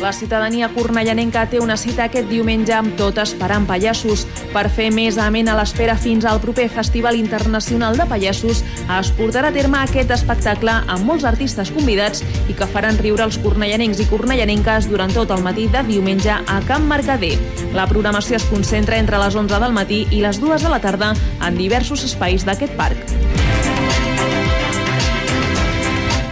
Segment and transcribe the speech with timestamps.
[0.00, 4.22] La ciutadania cornellanenca té una cita aquest diumenge amb tot esperant pallassos.
[4.52, 8.62] Per fer més amena l'espera fins al proper Festival Internacional de Pallassos,
[8.98, 13.40] es portarà a terme aquest espectacle amb molts artistes convidats i que faran riure els
[13.42, 17.34] cornellanencs i cornellanenques durant tot el matí de diumenge a Camp Mercader.
[17.74, 21.14] La programació es concentra entre les 11 del matí i les 2 de la tarda
[21.42, 23.27] en diversos espais d'aquest parc.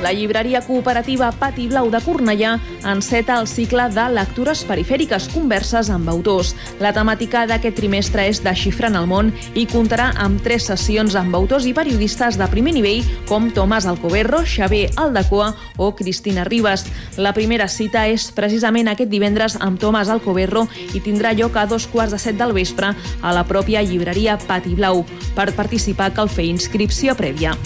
[0.07, 2.53] La llibreria cooperativa Pati Blau de Cornellà
[2.87, 6.53] enceta el cicle de lectures perifèriques converses amb autors.
[6.79, 11.67] La temàtica d'aquest trimestre és Desxifrant el món i comptarà amb tres sessions amb autors
[11.67, 16.87] i periodistes de primer nivell com Tomàs Alcoberro, Xavier Aldacoa o Cristina Ribas.
[17.19, 21.91] La primera cita és precisament aquest divendres amb Tomàs Alcoberro i tindrà lloc a dos
[21.91, 25.03] quarts de set del vespre a la pròpia llibreria Pati Blau.
[25.35, 27.59] Per participar cal fer inscripció prèvia.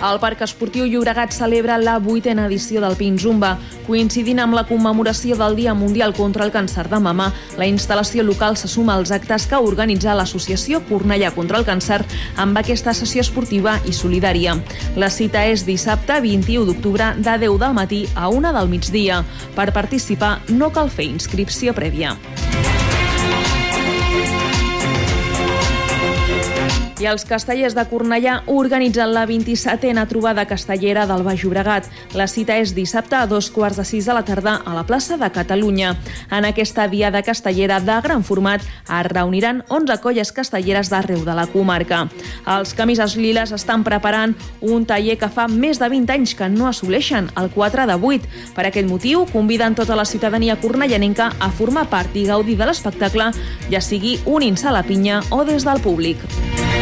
[0.00, 3.50] El Parc Esportiu Llobregat celebra la vuitena edició del Pin Zumba.
[3.84, 7.28] Coincidint amb la commemoració del Dia Mundial contra el Càncer de Mama,
[7.60, 12.00] la instal·lació local se suma als actes que organitza l'Associació Cornellà contra el Càncer
[12.40, 14.56] amb aquesta sessió esportiva i solidària.
[14.96, 19.20] La cita és dissabte 21 d'octubre de 10 del matí a 1 del migdia.
[19.54, 22.16] Per participar no cal fer inscripció prèvia.
[27.00, 31.86] I els castellers de Cornellà organitzen la 27a trobada castellera del Baix Llobregat.
[32.12, 35.16] La cita és dissabte a dos quarts de sis de la tarda a la plaça
[35.16, 35.94] de Catalunya.
[36.28, 41.46] En aquesta diada castellera de gran format es reuniran 11 colles castelleres d'arreu de la
[41.48, 42.02] comarca.
[42.44, 46.68] Els camises liles estan preparant un taller que fa més de 20 anys que no
[46.68, 48.28] assoleixen, el 4 de 8.
[48.52, 53.32] Per aquest motiu, conviden tota la ciutadania cornellanenca a formar part i gaudir de l'espectacle,
[53.72, 56.28] ja sigui unint-se a la pinya o des del públic.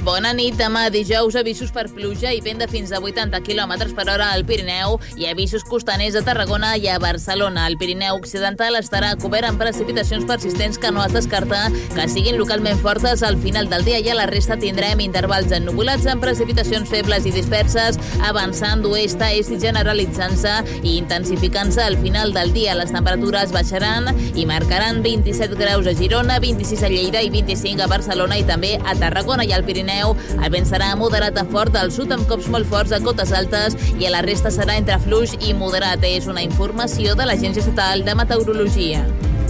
[0.00, 0.54] Bona nit.
[0.56, 4.46] Demà dijous avisos per pluja i vent de fins a 80 km per hora al
[4.48, 7.66] Pirineu i avisos costaners a Tarragona i a Barcelona.
[7.68, 12.80] El Pirineu Occidental estarà cobert amb precipitacions persistents que no es descarta que siguin localment
[12.80, 17.28] fortes al final del dia i a la resta tindrem intervals ennubulats amb precipitacions febles
[17.28, 22.78] i disperses avançant d'oest a est i generalitzant-se i intensificant-se al final del dia.
[22.80, 27.92] Les temperatures baixaran i marcaran 27 graus a Girona, 26 a Lleida i 25 a
[27.92, 30.14] Barcelona i també a Tarragona i al Pirineu Pirineu.
[30.42, 33.76] El vent serà moderat a fort al sud amb cops molt forts a cotes altes
[33.98, 36.04] i a la resta serà entre fluix i moderat.
[36.04, 39.04] És una informació de l'Agència Estatal de Meteorologia.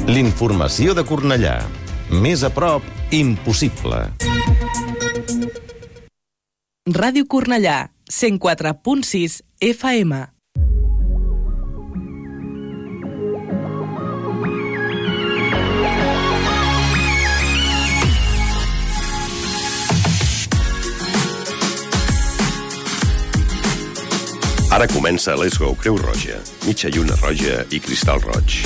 [0.08, 1.60] L'informació de Cornellà.
[2.10, 4.08] Més a prop, impossible.
[6.90, 10.24] Ràdio Cornellà, 104.6 FM.
[24.70, 28.60] Ara comença Let's Go Creu Roja, mitja lluna roja i cristal roig,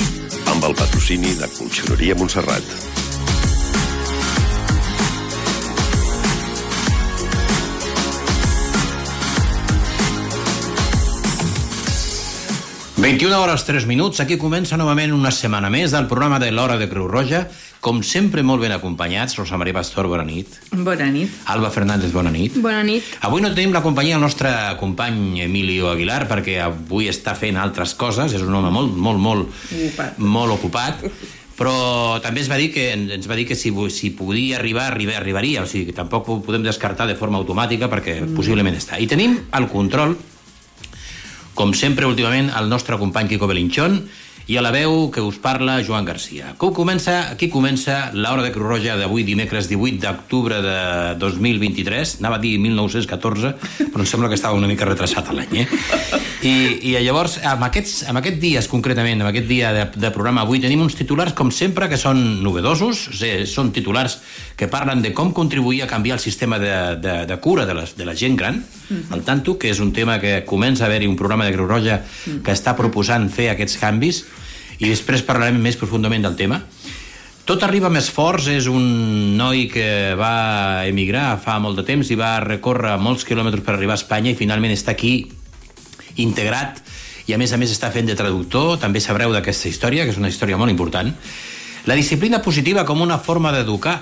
[0.51, 2.61] amb el patrocini de Conxeroria Montserrat.
[13.01, 16.87] ...21 hores 3 minuts, aquí comença novament una setmana més del programa de l'Hora de
[16.89, 17.47] Creu Roja,
[17.85, 19.35] com sempre molt ben acompanyats.
[19.37, 20.57] Rosa Maria Pastor, bona nit.
[20.71, 21.29] Bona nit.
[21.53, 22.57] Alba Fernández, bona nit.
[22.57, 23.05] Bona nit.
[23.27, 27.93] Avui no tenim la companyia del nostre company Emilio Aguilar, perquè avui està fent altres
[27.93, 30.17] coses, és un home molt, molt, molt Ocupat.
[30.17, 31.05] molt ocupat,
[31.59, 31.75] però
[32.25, 35.61] també es va dir que ens va dir que si, si podia arribar, arribar, arribaria,
[35.61, 38.33] o sigui que tampoc ho podem descartar de forma automàtica perquè mm.
[38.33, 38.97] possiblement està.
[38.97, 40.17] I tenim el control,
[41.53, 44.07] com sempre últimament, el nostre company Quico Belinchón,
[44.47, 46.51] i a la veu que us parla Joan Garcia.
[46.61, 50.77] Com comença, aquí comença l'hora de Creu Roja d'avui, dimecres 18 d'octubre de
[51.17, 52.19] 2023.
[52.21, 53.55] Anava a dir 1914,
[53.89, 55.67] però em sembla que estava una mica retrasat l'any, eh?
[56.45, 60.43] I, I llavors, amb aquests, amb aquest dies concretament, amb aquest dia de, de programa
[60.45, 64.19] avui, tenim uns titulars, com sempre, que són novedosos, o sigui, són titulars
[64.55, 67.87] que parlen de com contribuir a canviar el sistema de, de, de cura de la,
[67.97, 68.61] de la gent gran,
[69.09, 72.03] al tanto, que és un tema que comença a haver-hi un programa de Creu Roja
[72.45, 74.21] que està proposant fer aquests canvis,
[74.79, 76.61] i després parlarem més profundament del tema.
[77.45, 82.17] Tot arriba més forts és un noi que va emigrar fa molt de temps i
[82.17, 85.19] va recórrer molts quilòmetres per arribar a Espanya i finalment està aquí
[86.23, 86.81] integrat
[87.29, 90.19] i a més a més està fent de traductor, també sabreu d'aquesta història, que és
[90.21, 91.13] una història molt important.
[91.85, 93.95] La disciplina positiva com una forma d'educar,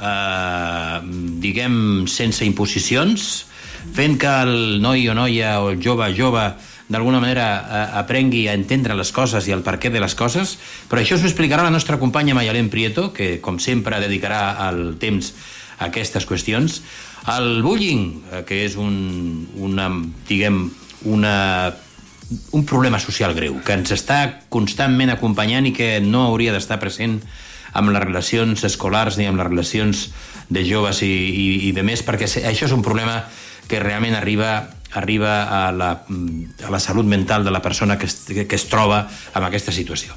[0.00, 1.00] eh,
[1.40, 3.46] diguem, sense imposicions,
[3.92, 6.44] fent que el noi o noia o el jove jove
[6.90, 10.56] d'alguna manera eh, aprengui a entendre les coses i el perquè de les coses,
[10.90, 14.96] però això us ho explicarà la nostra companya Mayalén Prieto, que com sempre dedicarà el
[14.98, 15.32] temps
[15.78, 16.80] a aquestes qüestions.
[17.30, 19.86] El bullying, eh, que és un, una,
[20.28, 20.64] diguem,
[21.06, 21.36] una,
[22.58, 27.20] un problema social greu, que ens està constantment acompanyant i que no hauria d'estar present
[27.70, 30.08] amb les relacions escolars ni amb les relacions
[30.50, 33.20] de joves i, i, i de més, perquè això és un problema
[33.70, 38.24] que realment arriba arriba a la, a la salut mental de la persona que es,
[38.26, 40.16] que es troba en aquesta situació.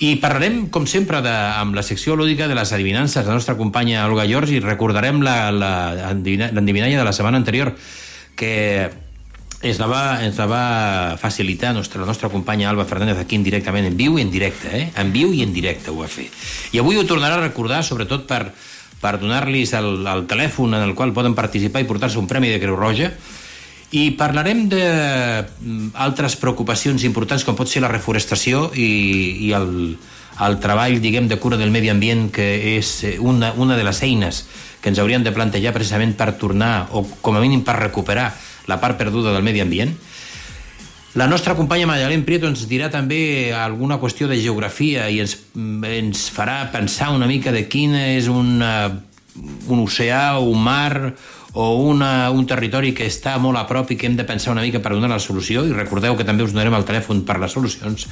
[0.00, 3.58] I parlarem, com sempre, de, amb la secció lúdica de les adivinances de la nostra
[3.58, 7.74] companya Olga George i recordarem l'endivinalla de la setmana anterior
[8.34, 8.88] que
[9.60, 10.64] ens la va, ens la va
[11.20, 14.72] facilitar nostra, la nostra companya Alba Fernández aquí en directament, en viu i en directe,
[14.72, 14.86] eh?
[14.96, 16.30] en viu i en directe ho va fer.
[16.72, 18.46] I avui ho tornarà a recordar, sobretot per,
[19.04, 22.56] per donar-los el, el telèfon en el qual poden participar i portar-se un premi de
[22.62, 23.12] Creu Roja,
[23.90, 29.96] i parlarem d'altres mm, preocupacions importants com pot ser la reforestació i, i el,
[30.46, 34.02] el treball, diguem, de cura del medi ambient que és eh, una, una de les
[34.06, 34.44] eines
[34.80, 38.30] que ens hauríem de plantejar precisament per tornar o com a mínim per recuperar
[38.70, 39.92] la part perduda del medi ambient.
[41.18, 46.28] La nostra companya Madeleine Prieto ens dirà també alguna qüestió de geografia i ens, ens
[46.30, 48.86] farà pensar una mica de quin és una,
[49.36, 51.14] un oceà, un mar
[51.52, 54.62] o una, un territori que està molt a prop i que hem de pensar una
[54.62, 55.64] mica per donar la solució.
[55.66, 58.06] I recordeu que també us donarem el telèfon per les solucions.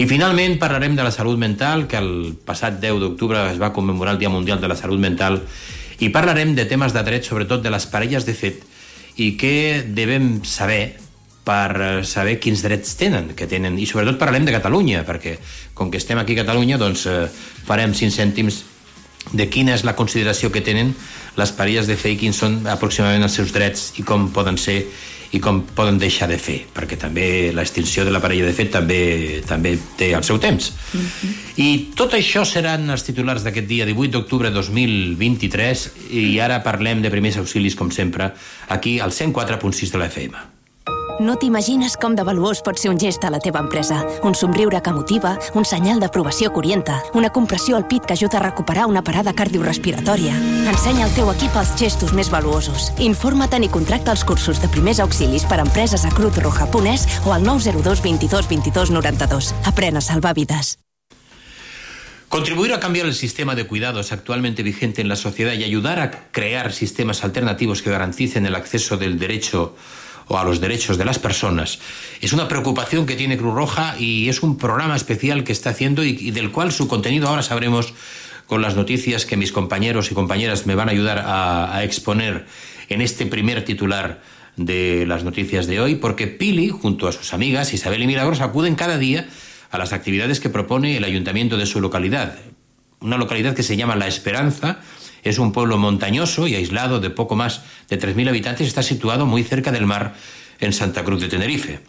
[0.00, 4.16] I finalment parlarem de la salut mental que el passat 10 d'octubre es va commemorar
[4.16, 5.42] el Dia Mundial de la Salut Mental.
[6.00, 8.64] I parlarem de temes de dret sobretot de les parelles de fet.
[9.18, 10.96] I què devem saber
[11.48, 13.76] per saber quins drets tenen, que tenen.
[13.80, 15.38] I sobretot parlarem de Catalunya, perquè
[15.74, 17.22] com que estem aquí a Catalunya, doncs eh,
[17.68, 18.62] farem 5 cèntims
[19.32, 20.94] de quina és la consideració que tenen
[21.36, 24.82] les parelles de fer i quins són aproximadament els seus drets i com poden ser
[25.28, 29.42] i com poden deixar de fer, perquè també l'extinció de la parella de fet també
[29.44, 30.72] també té el seu temps.
[30.92, 31.32] Mm -hmm.
[31.56, 37.10] I tot això seran els titulars d'aquest dia 18 d'octubre 2023 i ara parlem de
[37.10, 38.32] primers auxilis com sempre
[38.68, 40.57] aquí al 104.6 de la FM.
[41.18, 44.04] No t'imagines com de valuós pot ser un gest a la teva empresa.
[44.22, 48.38] Un somriure que motiva, un senyal d'aprovació que orienta, una compressió al pit que ajuda
[48.38, 50.36] a recuperar una parada cardiorrespiratòria.
[50.70, 52.92] Ensenya al teu equip els gestos més valuosos.
[53.02, 57.42] Informa't i contracta els cursos de primers auxilis per a empreses a cruzroja.es o al
[57.42, 59.54] 902 22 22 92.
[59.66, 60.76] Aprèn a salvar vides.
[62.28, 66.10] Contribuir a cambiar el sistema de cuidados actualmente vigente en la sociedad y ayudar a
[66.30, 69.74] crear sistemas alternativos que garanticen el acceso del derecho
[70.28, 71.78] o a los derechos de las personas.
[72.20, 76.04] Es una preocupación que tiene Cruz Roja y es un programa especial que está haciendo
[76.04, 77.94] y, del cual su contenido ahora sabremos
[78.46, 82.46] con las noticias que mis compañeros y compañeras me van a ayudar a, a exponer
[82.88, 84.22] en este primer titular
[84.56, 88.74] de las noticias de hoy, porque Pili, junto a sus amigas Isabel y Milagros, acuden
[88.74, 89.28] cada día
[89.70, 92.38] a las actividades que propone el ayuntamiento de su localidad.
[93.00, 94.80] Una localidad que se llama La Esperanza,
[95.22, 98.66] Es un pueblo montañoso y aislado de poco más de 3.000 habitantes.
[98.66, 100.14] Está situado muy cerca del mar
[100.60, 101.80] en Santa Cruz de Tenerife.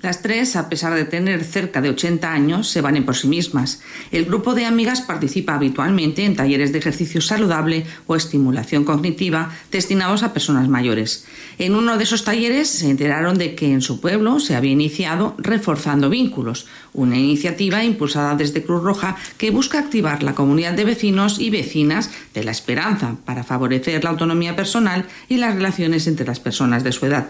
[0.00, 3.80] Las tres, a pesar de tener cerca de 80 años, se valen por sí mismas.
[4.12, 10.22] El grupo de amigas participa habitualmente en talleres de ejercicio saludable o estimulación cognitiva destinados
[10.22, 11.26] a personas mayores.
[11.58, 15.34] En uno de esos talleres se enteraron de que en su pueblo se había iniciado
[15.36, 21.40] Reforzando Vínculos, una iniciativa impulsada desde Cruz Roja que busca activar la comunidad de vecinos
[21.40, 26.38] y vecinas de la esperanza para favorecer la autonomía personal y las relaciones entre las
[26.38, 27.28] personas de su edad.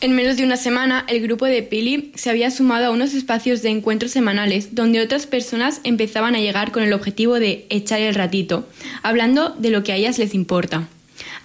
[0.00, 3.62] En menos de una semana, el grupo de Pili se había sumado a unos espacios
[3.62, 8.14] de encuentros semanales donde otras personas empezaban a llegar con el objetivo de echar el
[8.14, 8.68] ratito,
[9.02, 10.86] hablando de lo que a ellas les importa.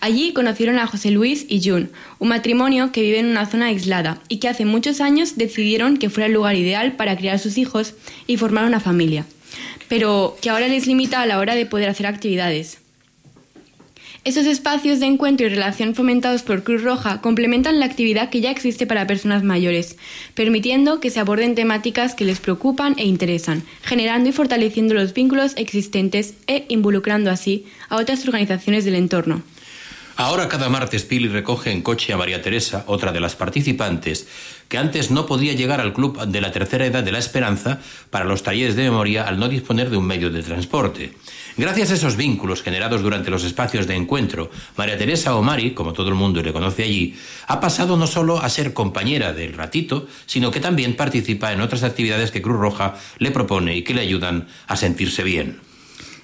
[0.02, 4.22] Allí conocieron a José Luis y Jun, un matrimonio que vive en una zona aislada
[4.30, 7.96] y que hace muchos años decidieron que fuera el lugar ideal para criar sus hijos
[8.28, 9.26] y formar una familia,
[9.88, 12.83] pero que ahora les limita a la hora de poder hacer actividades.
[14.26, 18.52] Esos espacios de encuentro y relación fomentados por Cruz Roja complementan la actividad que ya
[18.52, 19.98] existe para personas mayores,
[20.34, 25.52] permitiendo que se aborden temáticas que les preocupan e interesan, generando y fortaleciendo los vínculos
[25.58, 29.44] existentes e involucrando así a otras organizaciones del entorno.
[30.16, 34.28] Ahora cada martes Pili recoge en coche a María Teresa, otra de las participantes,
[34.70, 38.24] que antes no podía llegar al club de la tercera edad de la esperanza para
[38.24, 41.14] los talleres de memoria al no disponer de un medio de transporte.
[41.56, 46.10] Gracias a esos vínculos generados durante los espacios de encuentro, María Teresa Omari, como todo
[46.10, 47.16] el mundo le conoce allí,
[47.48, 51.84] ha pasado no solo a ser compañera del ratito, sino que también participa en otras
[51.84, 55.60] actividades que Cruz Roja le propone y que le ayudan a sentirse bien.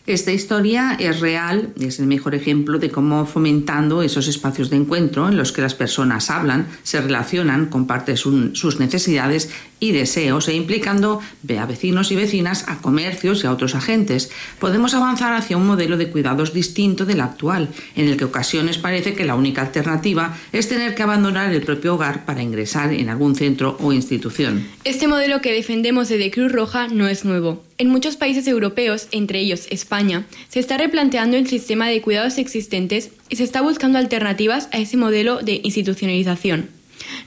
[0.10, 5.30] Esta historia es real, es el mejor ejemplo de cómo fomentando esos espacios de encuentro
[5.30, 11.22] en los que las personas hablan, se relacionan, comparten sus necesidades y deseos e implicando
[11.56, 15.96] a vecinos y vecinas, a comercios y a otros agentes, podemos avanzar hacia un modelo
[15.96, 20.68] de cuidados distinto del actual, en el que ocasiones parece que la única alternativa es
[20.68, 24.66] tener que abandonar el propio hogar para ingresar en algún centro o institución.
[24.86, 27.69] Este modelo que defendemos desde Cruz Roja no es nuevo.
[27.82, 33.12] En muchos países europeos, entre ellos España, se está replanteando el sistema de cuidados existentes
[33.30, 36.68] y se está buscando alternativas a ese modelo de institucionalización.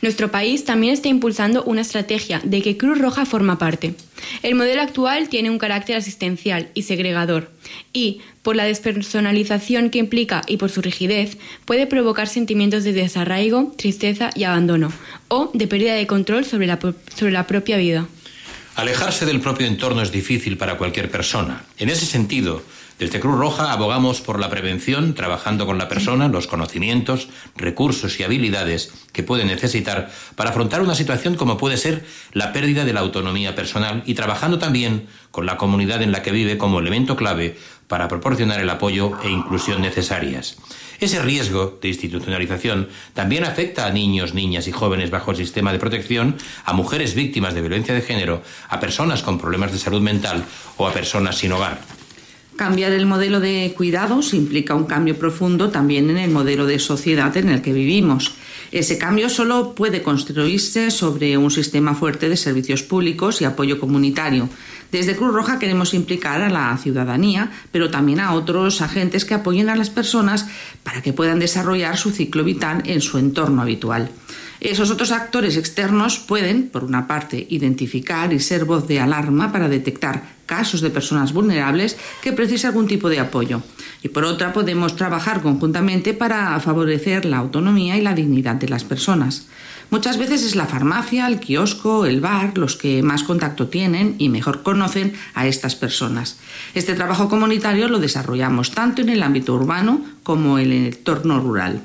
[0.02, 3.94] Nuestro país también está impulsando una estrategia de que Cruz Roja forma parte.
[4.42, 7.50] El modelo actual tiene un carácter asistencial y segregador
[7.94, 13.72] y, por la despersonalización que implica y por su rigidez, puede provocar sentimientos de desarraigo,
[13.78, 14.92] tristeza y abandono
[15.28, 16.78] o de pérdida de control sobre la,
[17.14, 18.06] sobre la propia vida.
[18.74, 21.64] Alejarse del propio entorno es difícil para cualquier persona.
[21.76, 22.62] En ese sentido,
[22.98, 28.22] desde Cruz Roja abogamos por la prevención, trabajando con la persona, los conocimientos, recursos y
[28.22, 33.00] habilidades que puede necesitar para afrontar una situación como puede ser la pérdida de la
[33.00, 37.58] autonomía personal y trabajando también con la comunidad en la que vive como elemento clave
[37.88, 40.56] para proporcionar el apoyo e inclusión necesarias.
[41.02, 45.80] Ese riesgo de institucionalización también afecta a niños, niñas y jóvenes bajo el sistema de
[45.80, 50.44] protección, a mujeres víctimas de violencia de género, a personas con problemas de salud mental
[50.76, 51.80] o a personas sin hogar.
[52.54, 57.36] Cambiar el modelo de cuidados implica un cambio profundo también en el modelo de sociedad
[57.36, 58.34] en el que vivimos.
[58.70, 64.48] Ese cambio solo puede construirse sobre un sistema fuerte de servicios públicos y apoyo comunitario.
[64.92, 69.70] Desde Cruz Roja queremos implicar a la ciudadanía, pero también a otros agentes que apoyen
[69.70, 70.46] a las personas
[70.82, 74.10] para que puedan desarrollar su ciclo vital en su entorno habitual.
[74.60, 79.70] Esos otros actores externos pueden, por una parte, identificar y ser voz de alarma para
[79.70, 83.62] detectar casos de personas vulnerables que precisan algún tipo de apoyo.
[84.02, 88.84] Y por otra, podemos trabajar conjuntamente para favorecer la autonomía y la dignidad de las
[88.84, 89.46] personas.
[89.92, 94.30] Muchas veces es la farmacia, el kiosco, el bar los que más contacto tienen y
[94.30, 96.38] mejor conocen a estas personas.
[96.72, 101.82] Este trabajo comunitario lo desarrollamos tanto en el ámbito urbano como en el entorno rural.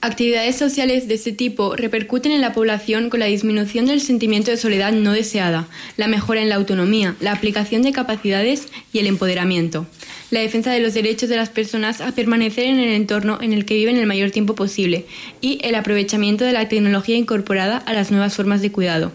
[0.00, 4.56] Actividades sociales de este tipo repercuten en la población con la disminución del sentimiento de
[4.56, 9.86] soledad no deseada, la mejora en la autonomía, la aplicación de capacidades y el empoderamiento,
[10.30, 13.64] la defensa de los derechos de las personas a permanecer en el entorno en el
[13.64, 15.06] que viven el mayor tiempo posible
[15.40, 19.12] y el aprovechamiento de la tecnología incorporada a las nuevas formas de cuidado.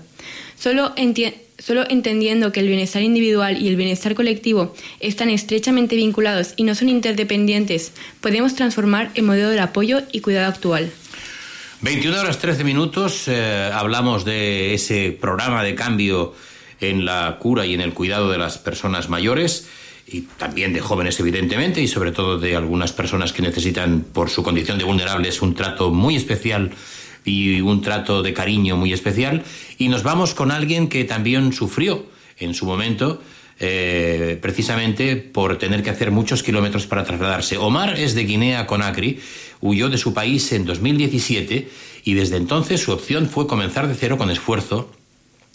[0.58, 0.94] Solo
[1.60, 6.74] Solo entendiendo que el bienestar individual y el bienestar colectivo están estrechamente vinculados y no
[6.74, 10.90] son interdependientes, podemos transformar el modelo de apoyo y cuidado actual.
[11.82, 16.34] 21 horas 13 minutos, eh, hablamos de ese programa de cambio
[16.80, 19.68] en la cura y en el cuidado de las personas mayores
[20.12, 24.44] y también de jóvenes evidentemente y sobre todo de algunas personas que necesitan por su
[24.44, 26.72] condición de vulnerables un trato muy especial
[27.26, 29.44] y un trato de cariño muy especial.
[29.78, 32.06] Y nos vamos con alguien que también sufrió
[32.38, 33.22] en su momento.
[33.62, 37.58] Eh, precisamente por tener que hacer muchos kilómetros para trasladarse.
[37.58, 39.20] Omar es de Guinea Conakry,
[39.60, 41.68] huyó de su país en 2017
[42.06, 44.90] y desde entonces su opción fue comenzar de cero con esfuerzo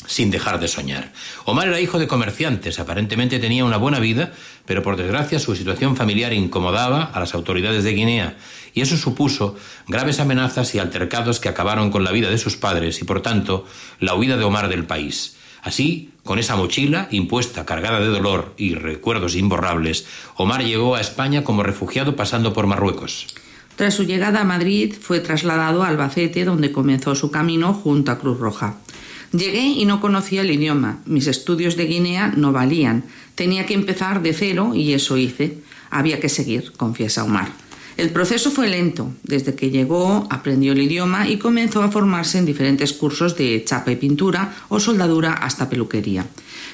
[0.07, 1.13] sin dejar de soñar.
[1.45, 4.33] Omar era hijo de comerciantes, aparentemente tenía una buena vida,
[4.67, 8.37] pero por desgracia su situación familiar incomodaba a las autoridades de Guinea
[8.75, 9.57] y eso supuso
[9.87, 13.67] graves amenazas y altercados que acabaron con la vida de sus padres y por tanto
[14.01, 15.37] la huida de Omar del país.
[15.63, 20.07] Así, con esa mochila impuesta cargada de dolor y recuerdos imborrables,
[20.37, 23.29] Omar llegó a España como refugiado pasando por Marruecos.
[23.77, 28.19] Tras su llegada a Madrid, fue trasladado a Albacete, donde comenzó su camino junto a
[28.19, 28.77] Cruz Roja.
[29.37, 31.01] Llegué y no conocía el idioma.
[31.07, 33.03] Mis estudios de Guinea no valían.
[33.35, 35.59] Tenía que empezar de cero y eso hice.
[35.91, 37.51] Había que seguir, confiesa Omar.
[37.97, 39.13] El proceso fue lento.
[39.25, 43.91] Desde que llegó, aprendió el idioma y comenzó a formarse en diferentes cursos de chapa
[43.91, 46.27] y pintura o soldadura hasta peluquería.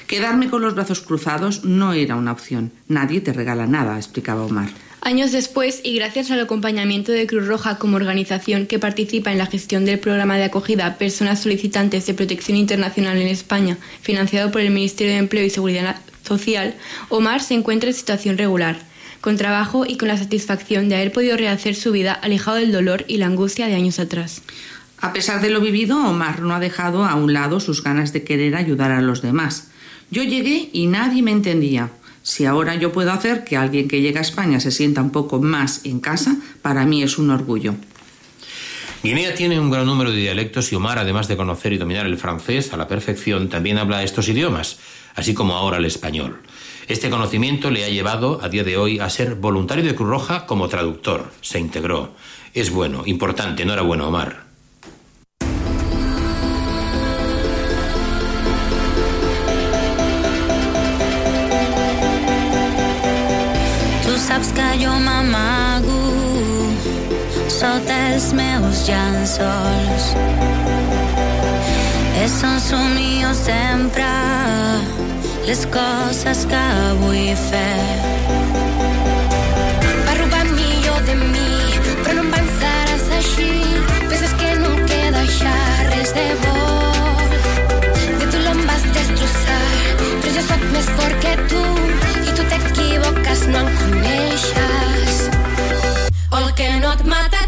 [0.05, 2.71] Quedarme con los brazos cruzados no era una opción.
[2.87, 4.69] Nadie te regala nada, explicaba Omar.
[5.03, 9.47] Años después, y gracias al acompañamiento de Cruz Roja como organización que participa en la
[9.47, 14.61] gestión del programa de acogida a personas solicitantes de protección internacional en España, financiado por
[14.61, 16.75] el Ministerio de Empleo y Seguridad Social,
[17.09, 18.77] Omar se encuentra en situación regular.
[19.21, 23.05] con trabajo y con la satisfacción de haber podido rehacer su vida alejado del dolor
[23.07, 24.41] y la angustia de años atrás.
[24.99, 28.23] A pesar de lo vivido, Omar no ha dejado a un lado sus ganas de
[28.23, 29.69] querer ayudar a los demás.
[30.09, 31.91] Yo llegué y nadie me entendía.
[32.23, 35.41] Si ahora yo puedo hacer que alguien que llega a España se sienta un poco
[35.41, 37.75] más en casa, para mí es un orgullo.
[39.03, 42.17] Guinea tiene un gran número de dialectos y Omar, además de conocer y dominar el
[42.17, 44.77] francés a la perfección, también habla estos idiomas,
[45.15, 46.39] así como ahora el español.
[46.87, 50.45] Este conocimiento le ha llevado a día de hoy a ser voluntario de Cruz Roja
[50.45, 51.31] como traductor.
[51.41, 52.13] Se integró.
[52.53, 54.50] Es bueno, importante, enhorabuena, Omar.
[65.21, 66.01] amago
[67.49, 70.05] solta els meus llençols.
[72.23, 74.07] És un somio sempre
[75.47, 76.63] les coses que
[77.01, 77.85] vull fer.
[80.07, 81.53] Va robar millor de mi
[82.01, 83.51] però no em pensaràs així.
[84.07, 85.55] Penses que no queda ja
[85.91, 86.57] res de bo.
[88.17, 89.63] De tu l'em vas destrossar
[90.01, 91.90] però jo sóc més fort que tu.
[93.23, 95.21] Ques no en coneixes
[96.31, 97.40] o el que no et mata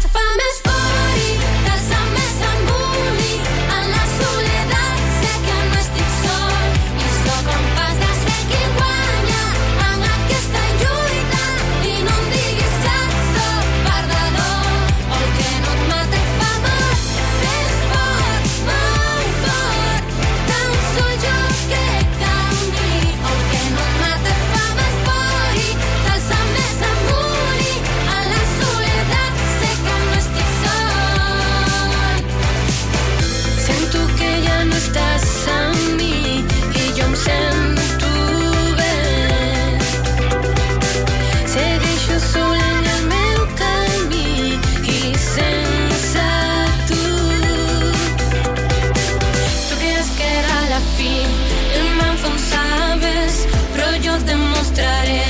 [54.22, 55.22] demostraré.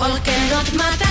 [0.00, 1.03] O el que no et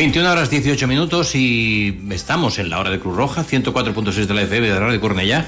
[0.00, 4.40] 21 horas 18 minutos y estamos en la hora de Cruz Roja, 104.6 de la
[4.40, 5.46] FM de Radio Cornellá.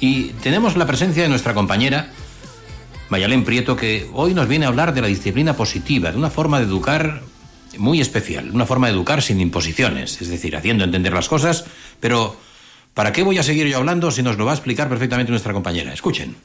[0.00, 2.10] Y tenemos la presencia de nuestra compañera
[3.08, 6.58] Mayalén Prieto, que hoy nos viene a hablar de la disciplina positiva, de una forma
[6.58, 7.22] de educar
[7.78, 11.64] muy especial, una forma de educar sin imposiciones, es decir, haciendo entender las cosas,
[11.98, 12.36] pero
[12.92, 15.54] ¿para qué voy a seguir yo hablando si nos lo va a explicar perfectamente nuestra
[15.54, 15.94] compañera?
[15.94, 16.36] Escuchen.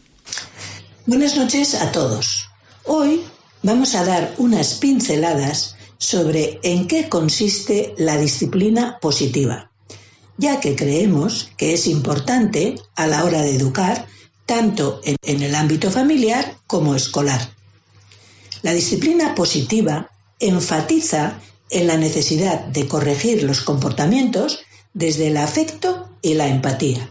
[1.05, 2.47] Buenas noches a todos.
[2.85, 3.23] Hoy
[3.61, 9.69] vamos a dar unas pinceladas sobre en qué consiste la disciplina positiva,
[10.35, 14.07] ya que creemos que es importante a la hora de educar
[14.47, 17.53] tanto en, el ámbito familiar como escolar.
[18.63, 20.09] La disciplina positiva
[20.39, 24.61] enfatiza en la necesidad de corregir los comportamientos
[24.95, 27.07] desde el afecto y la empatía.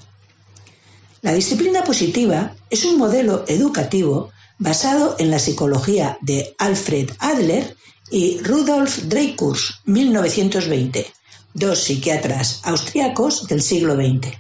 [1.23, 7.77] La disciplina positiva es un modelo educativo basado en la psicología de Alfred Adler
[8.11, 11.07] y Rudolf Dreikurs, 1920,
[11.55, 14.37] dos psiquiatras austriacos del siglo XX.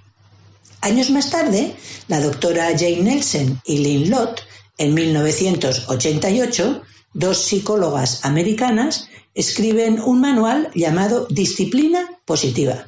[0.80, 1.74] Años más tarde,
[2.08, 4.40] la doctora Jane Nelson y Lynn Lott,
[4.78, 12.86] en 1988, dos psicólogas americanas, escriben un manual llamado Disciplina Positiva,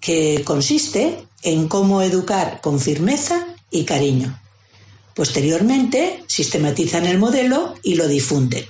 [0.00, 4.40] que consiste en cómo educar con firmeza y cariño.
[5.14, 8.64] Posteriormente, sistematizan el modelo y lo difunden.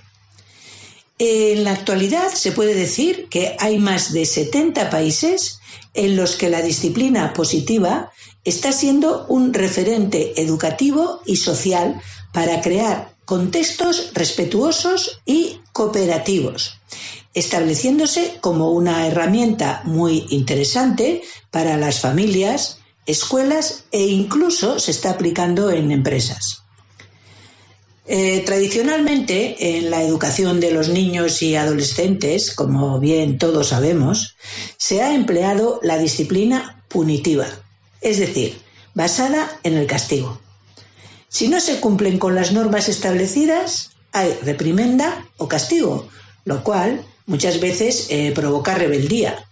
[1.18, 5.58] En la actualidad se puede decir que hay más de 70 países
[5.94, 8.12] en los que la disciplina positiva
[8.44, 12.00] está siendo un referente educativo y social
[12.32, 16.78] para crear contextos respetuosos y cooperativos,
[17.34, 25.70] estableciéndose como una herramienta muy interesante para las familias, escuelas e incluso se está aplicando
[25.70, 26.62] en empresas.
[28.10, 34.34] Eh, tradicionalmente, en la educación de los niños y adolescentes, como bien todos sabemos,
[34.78, 37.46] se ha empleado la disciplina punitiva,
[38.00, 38.58] es decir,
[38.94, 40.40] basada en el castigo.
[41.28, 46.08] Si no se cumplen con las normas establecidas, hay reprimenda o castigo,
[46.46, 49.44] lo cual muchas veces eh, provoca rebeldía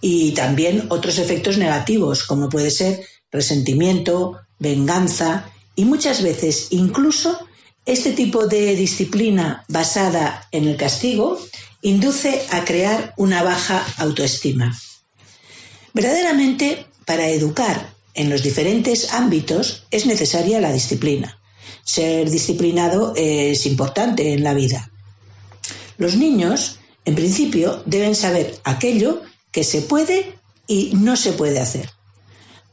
[0.00, 7.46] y también otros efectos negativos, como puede ser resentimiento, venganza y muchas veces incluso
[7.90, 11.40] este tipo de disciplina basada en el castigo
[11.82, 14.78] induce a crear una baja autoestima.
[15.92, 21.40] Verdaderamente, para educar en los diferentes ámbitos es necesaria la disciplina.
[21.82, 24.88] Ser disciplinado es importante en la vida.
[25.98, 31.90] Los niños, en principio, deben saber aquello que se puede y no se puede hacer.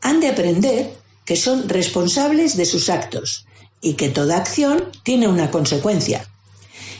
[0.01, 0.93] Han de aprender
[1.25, 3.46] que son responsables de sus actos
[3.81, 6.27] y que toda acción tiene una consecuencia.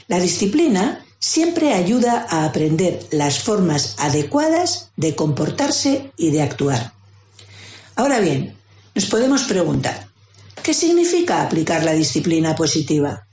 [0.08, 6.94] La disciplina siempre ayuda a aprender las formas adecuadas de comportarse y de actuar.
[7.96, 8.56] Ahora bien,
[8.94, 10.08] nos podemos preguntar,
[10.64, 13.28] ¿qué significa aplicar la disciplina positiva?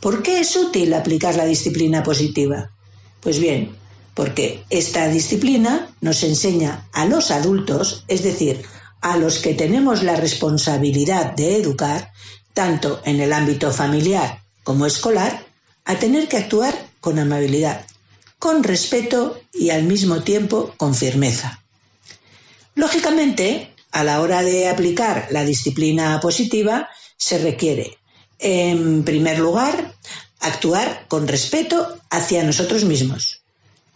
[0.00, 2.70] ¿Por qué es útil aplicar la disciplina positiva?
[3.20, 3.76] Pues bien,
[4.14, 8.62] porque esta disciplina nos enseña a los adultos, es decir,
[9.00, 12.12] a los que tenemos la responsabilidad de educar,
[12.54, 15.44] tanto en el ámbito familiar como escolar,
[15.84, 17.84] a tener que actuar con amabilidad,
[18.38, 21.62] con respeto y al mismo tiempo con firmeza.
[22.74, 27.98] Lógicamente, a la hora de aplicar la disciplina positiva, se requiere,
[28.38, 29.94] en primer lugar,
[30.40, 33.42] actuar con respeto hacia nosotros mismos.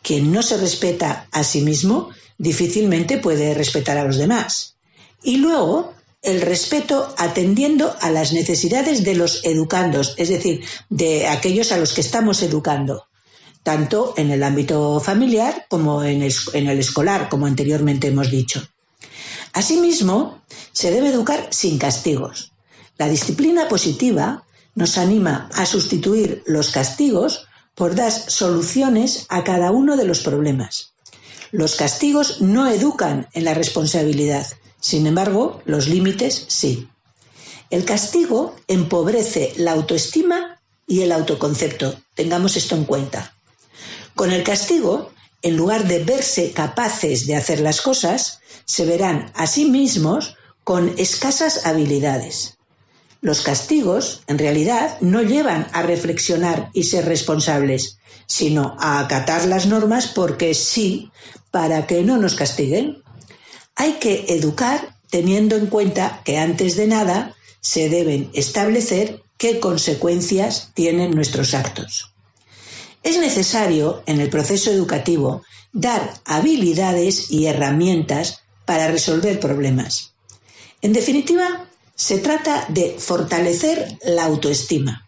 [0.02, 4.76] Quien no se respeta a sí mismo difícilmente puede respetar a los demás.
[5.22, 11.70] Y luego, el respeto atendiendo a las necesidades de los educandos, es decir, de aquellos
[11.72, 13.07] a los que estamos educando,
[13.62, 18.66] tanto en el ámbito familiar como en el, escolar, como anteriormente hemos dicho.
[19.52, 22.52] Asimismo, se debe educar sin castigos.
[22.98, 29.96] La disciplina positiva nos anima a sustituir los castigos por dar soluciones a cada uno
[29.96, 30.94] de los problemas.
[31.52, 34.46] Los castigos no educan en la responsabilidad,
[34.80, 36.88] sin embargo, los límites sí.
[37.70, 42.00] El castigo empobrece la autoestima y el autoconcepto.
[42.14, 43.34] Tengamos esto en cuenta.
[44.14, 45.10] Con el castigo,
[45.42, 50.94] en lugar de verse capaces de hacer las cosas, se verán a sí mismos con
[50.98, 52.58] escasas habilidades.
[53.20, 59.66] Los castigos, en realidad, no llevan a reflexionar y ser responsables, sino a acatar las
[59.66, 61.10] normas porque sí,
[61.50, 63.02] para que no nos castiguen.
[63.78, 70.72] Hay que educar teniendo en cuenta que antes de nada se deben establecer qué consecuencias
[70.74, 72.12] tienen nuestros actos.
[73.04, 80.12] Es necesario en el proceso educativo dar habilidades y herramientas para resolver problemas.
[80.82, 85.06] En definitiva, se trata de fortalecer la autoestima.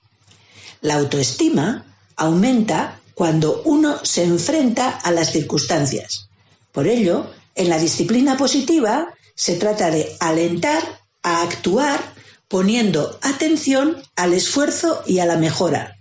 [0.81, 6.29] La autoestima aumenta cuando uno se enfrenta a las circunstancias.
[6.71, 10.83] Por ello, en la disciplina positiva se trata de alentar
[11.23, 12.01] a actuar
[12.49, 15.97] poniendo atención al esfuerzo y a la mejora,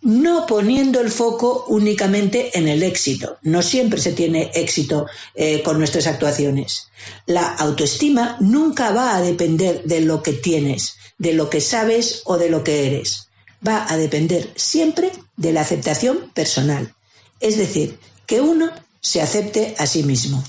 [0.00, 3.38] no poniendo el foco únicamente en el éxito.
[3.42, 6.88] No siempre se tiene éxito eh, con nuestras actuaciones.
[7.26, 12.36] La autoestima nunca va a depender de lo que tienes, de lo que sabes o
[12.36, 13.28] de lo que eres.
[13.66, 16.94] Va a depender siempre de la aceptación personal.
[17.38, 20.42] Es decir, que uno se acepte a sí mismo.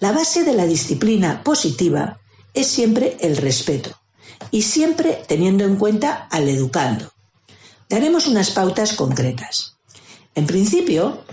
[0.00, 2.20] La base de la disciplina positiva
[2.54, 3.90] es siempre el respeto
[4.50, 7.12] y siempre teniendo en cuenta al educando.
[7.88, 9.76] Daremos unas pautas concretas.
[10.34, 11.24] En principio,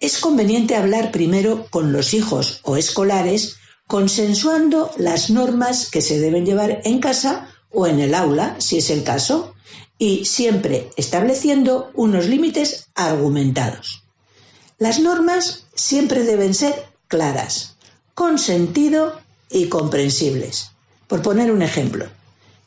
[0.00, 3.56] es conveniente hablar primero con los hijos o escolares
[3.86, 8.88] consensuando las normas que se deben llevar en casa o en el aula, si es
[8.88, 9.54] el caso,
[9.98, 14.02] y siempre estableciendo unos límites argumentados.
[14.78, 17.73] Las normas siempre deben ser claras,
[18.14, 20.70] con sentido y comprensibles.
[21.06, 22.06] Por poner un ejemplo,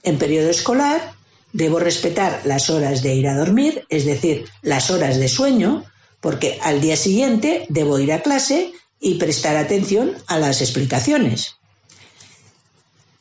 [0.04, 1.18] en periodo escolar
[1.54, 5.86] Debo respetar las horas de ir a dormir, es decir, las horas de sueño,
[6.20, 11.56] porque al día siguiente debo ir a clase y prestar atención a las explicaciones.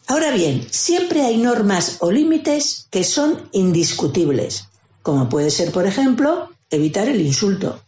[0.09, 4.65] Ahora bien, siempre hay normas o límites que son indiscutibles,
[5.03, 7.83] como puede ser, por ejemplo, evitar el insulto,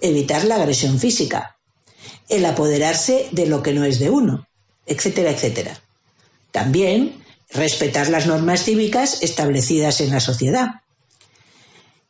[0.00, 1.55] evitar la agresión física,
[2.28, 4.46] el apoderarse de lo que no es de uno,
[4.86, 5.80] etcétera, etcétera.
[6.50, 10.82] También respetar las normas cívicas establecidas en la sociedad.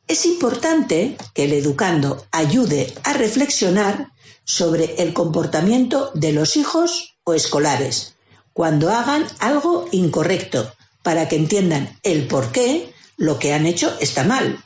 [0.09, 4.13] Es importante que el educando ayude a reflexionar
[4.45, 8.15] sobre el comportamiento de los hijos o escolares
[8.53, 14.25] cuando hagan algo incorrecto, para que entiendan el por qué lo que han hecho está
[14.25, 14.65] mal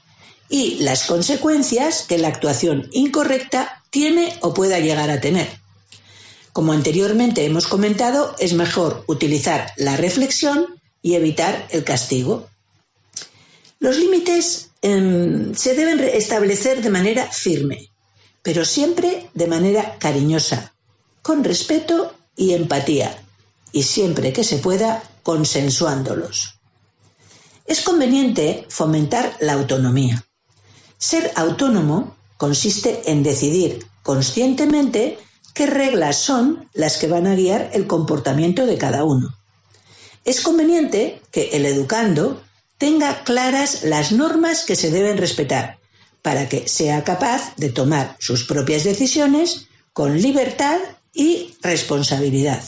[0.49, 5.61] y las consecuencias que la actuación incorrecta tiene o pueda llegar a tener.
[6.53, 12.49] Como anteriormente hemos comentado, es mejor utilizar la reflexión y evitar el castigo.
[13.79, 17.91] Los límites em, se deben establecer de manera firme,
[18.43, 20.75] pero siempre de manera cariñosa,
[21.23, 23.23] con respeto y empatía,
[23.73, 26.61] y siempre que se pueda, consensuándolos.
[27.65, 30.25] Es conveniente fomentar la autonomía.
[30.99, 35.19] Ser autónomo consiste en decidir conscientemente
[35.53, 39.37] qué reglas son las que van a guiar el comportamiento de cada uno.
[40.25, 42.43] Es conveniente que el educando
[42.79, 45.81] tenga claras las normas que se deben respetar
[46.23, 50.79] para que sea capaz de tomar sus propias decisiones con libertad
[51.13, 52.65] y responsabilidad.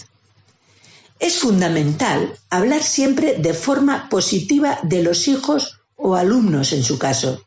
[1.18, 7.42] Es fundamental hablar siempre de forma positiva de los hijos o alumnos en su caso,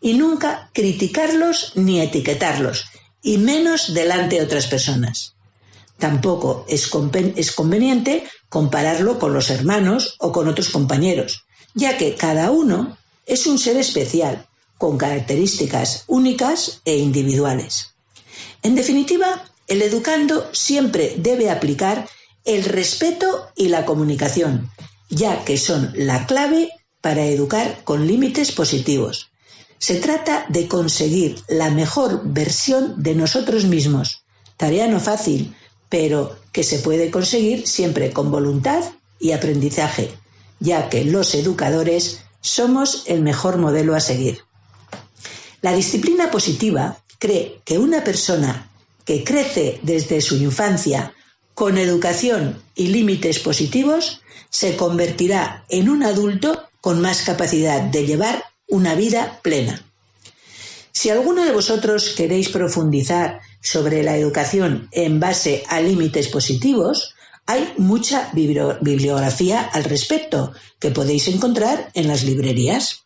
[0.00, 2.86] y nunca criticarlos ni etiquetarlos,
[3.22, 5.34] y menos delante de otras personas.
[5.98, 12.96] Tampoco es, conveniente compararlo con los hermanos o con otros compañeros, ya que cada uno
[13.26, 14.46] es un ser especial,
[14.78, 17.94] con características únicas e individuales.
[18.62, 22.08] En definitiva, el educando siempre debe aplicar
[22.44, 24.70] el respeto y la comunicación,
[25.10, 29.30] ya que son la clave para educar con límites positivos.
[29.78, 34.24] Se trata de conseguir la mejor versión de nosotros mismos.
[34.56, 35.54] Tarea no fácil,
[35.88, 38.82] pero que se puede conseguir siempre con voluntad
[39.20, 40.10] y aprendizaje,
[40.60, 44.40] ya que los educadores somos el mejor modelo a seguir.
[45.62, 48.70] La disciplina positiva cree que una persona
[49.04, 51.14] que crece desde su infancia
[51.54, 58.44] con educación y límites positivos se convertirá en un adulto con más capacidad de llevar
[58.68, 59.82] una vida plena.
[60.92, 67.14] Si alguno de vosotros queréis profundizar sobre la educación en base a límites positivos,
[67.46, 73.04] hay mucha bibliografía al respecto que podéis encontrar en las librerías.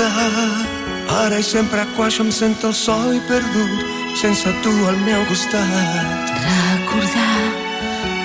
[0.00, 3.82] Ara i sempre quan jo em sento el sol i perdut,
[4.16, 6.30] sense tu al meu costat.
[6.44, 7.40] Recordar,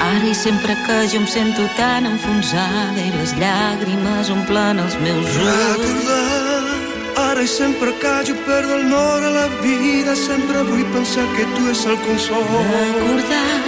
[0.05, 5.27] ara i sempre que jo em sento tan enfonsada i les llàgrimes omplen els meus
[5.41, 5.49] ulls.
[5.49, 6.63] Recordar,
[7.25, 11.49] ara i sempre que jo perdo el nord a la vida, sempre vull pensar que
[11.57, 12.47] tu és el consol.
[12.71, 13.59] Recordar,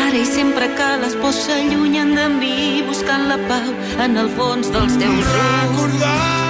[0.00, 4.74] ara i sempre que les pors s'allunyen de mi buscant la pau en el fons
[4.74, 5.34] dels teus ulls.
[5.38, 6.49] Recordar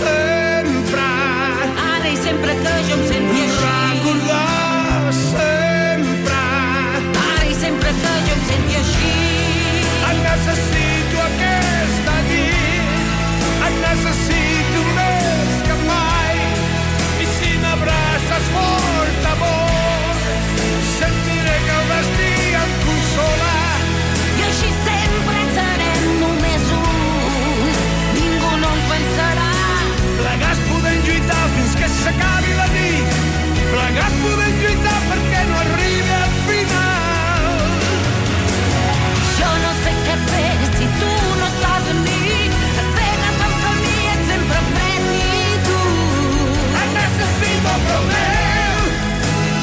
[0.00, 1.08] sempre.
[1.94, 3.02] Ara i sempre que jo
[33.94, 37.44] Plegats podem lluitar perquè no arribi al final.
[39.36, 42.32] Jo no sé què fer si tu no estàs amb mi
[42.80, 45.16] Encega't el camí és sempre fred i
[45.68, 45.94] dur
[46.80, 48.82] Et necessito prop meu,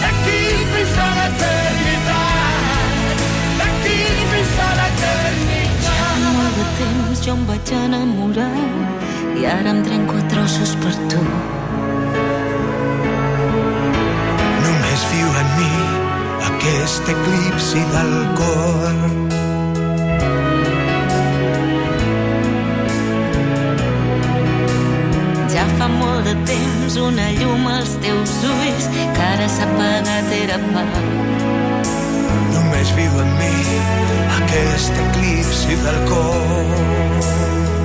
[0.05, 0.39] d'aquí
[0.71, 3.15] fins a l'eternitat.
[3.59, 3.99] D'aquí
[4.31, 5.91] fins a l'eternitat.
[5.97, 8.55] Fa molt de temps jo em vaig enamorar
[9.35, 11.21] i ara em trenco a trossos per tu.
[16.49, 18.95] Aquest eclipsi del cor.
[25.53, 30.59] Ja fa molt de temps una llum als teus ulls que ara s'ha apagat era
[30.69, 30.85] pa.
[32.53, 33.53] Només viu en mi
[34.41, 37.80] aquest eclipsi del cor.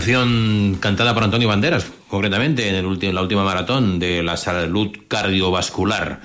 [0.00, 4.88] Canción cantada por Antonio Banderas, concretamente en el ulti- la última maratón de la salud
[5.08, 6.22] cardiovascular.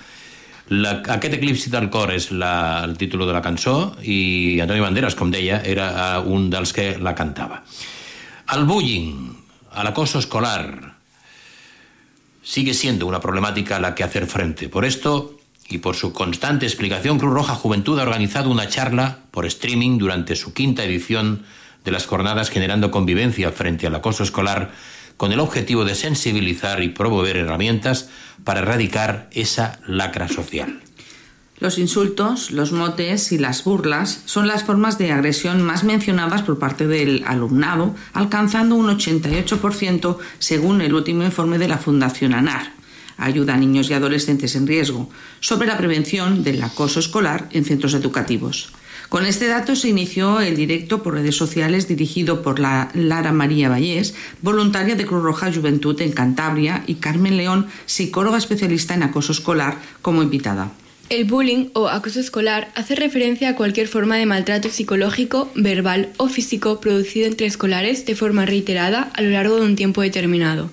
[0.69, 5.17] La, aquest eclipsi del cor és la, el títol de la cançó i Antonio Banderas,
[5.19, 7.65] com deia, era un dels que la cantava.
[8.55, 9.35] El bullying,
[9.75, 10.95] el acoso escolar,
[12.41, 14.69] sigue siendo una problemática a la que hacer frente.
[14.69, 15.35] Por esto
[15.67, 20.38] y por su constante explicación, Cruz Roja Juventud ha organizado una charla por streaming durante
[20.38, 21.43] su quinta edición
[21.85, 24.71] de las jornadas generando convivencia frente al acoso escolar
[25.17, 28.09] con el objetivo de sensibilizar y promover herramientas
[28.43, 30.81] para erradicar esa lacra social.
[31.57, 36.59] Los insultos, los motes y las burlas son las formas de agresión más mencionadas por
[36.59, 42.73] parte del alumnado, alcanzando un 88% según el último informe de la Fundación ANAR,
[43.17, 47.93] Ayuda a Niños y Adolescentes en Riesgo, sobre la prevención del acoso escolar en centros
[47.93, 48.73] educativos.
[49.09, 53.69] Con este dato se inició el directo por redes sociales dirigido por la Lara María
[53.69, 59.31] Vallés, voluntaria de Cruz Roja Juventud en Cantabria, y Carmen León, psicóloga especialista en acoso
[59.31, 60.71] escolar, como invitada.
[61.09, 66.27] El bullying o acoso escolar hace referencia a cualquier forma de maltrato psicológico, verbal o
[66.29, 70.71] físico producido entre escolares de forma reiterada a lo largo de un tiempo determinado.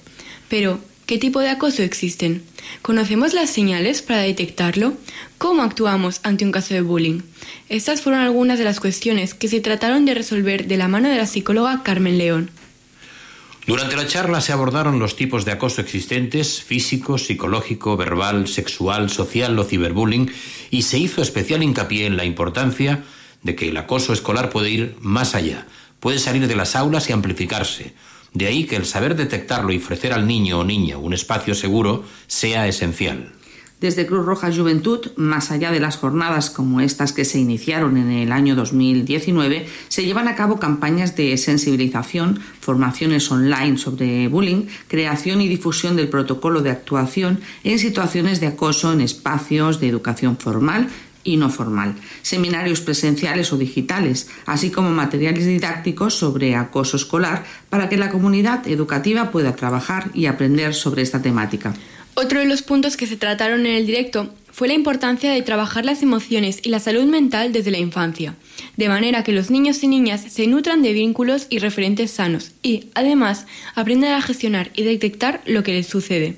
[0.49, 2.43] Pero, ¿qué tipo de acoso existen?
[2.81, 4.95] ¿Conocemos las señales para detectarlo?
[5.43, 7.23] ¿Cómo actuamos ante un caso de bullying?
[7.69, 11.17] Estas fueron algunas de las cuestiones que se trataron de resolver de la mano de
[11.17, 12.49] la psicóloga Carmen León.
[13.67, 19.59] Durante la charla se abordaron los tipos de acoso existentes, físico, psicológico, verbal, sexual, social
[19.59, 20.31] o ciberbullying,
[20.71, 23.03] y se hizo especial hincapié en la importancia
[23.43, 25.67] de que el acoso escolar puede ir más allá,
[25.99, 27.95] puede salir de las aulas y amplificarse.
[28.33, 32.05] De ahí que el saber detectarlo y ofrecer al niño o niña un espacio seguro
[32.29, 33.33] sea esencial.
[33.83, 38.13] Desde Cruz Roja Juventud, más allá de las jornadas como estas que se iniciaron en
[38.13, 45.41] el año 2019, se llevan a cabo campañas de sensibilización, formaciones online sobre bullying, creación
[45.41, 50.87] y difusión del protocolo de actuación en situaciones de acoso en espacios de educación formal
[51.25, 57.89] y no formal, seminarios presenciales o digitales, así como materiales didácticos sobre acoso escolar para
[57.89, 61.75] que la comunidad educativa pueda trabajar y aprender sobre esta temática.
[62.15, 65.87] Otro de los puntos que se trataron en el directo fue la importancia de trabajar
[65.87, 68.35] las emociones y la salud mental desde la infancia,
[68.77, 72.91] de manera que los niños y niñas se nutran de vínculos y referentes sanos y,
[72.95, 76.37] además, aprendan a gestionar y detectar lo que les sucede.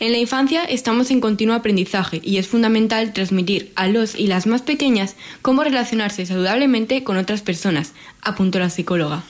[0.00, 4.46] En la infancia estamos en continuo aprendizaje y es fundamental transmitir a los y las
[4.46, 9.24] más pequeñas cómo relacionarse saludablemente con otras personas, apuntó la psicóloga.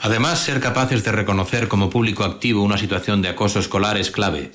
[0.00, 4.52] Además, ser capaces de reconocer como público activo una situación de acoso escolar es clave.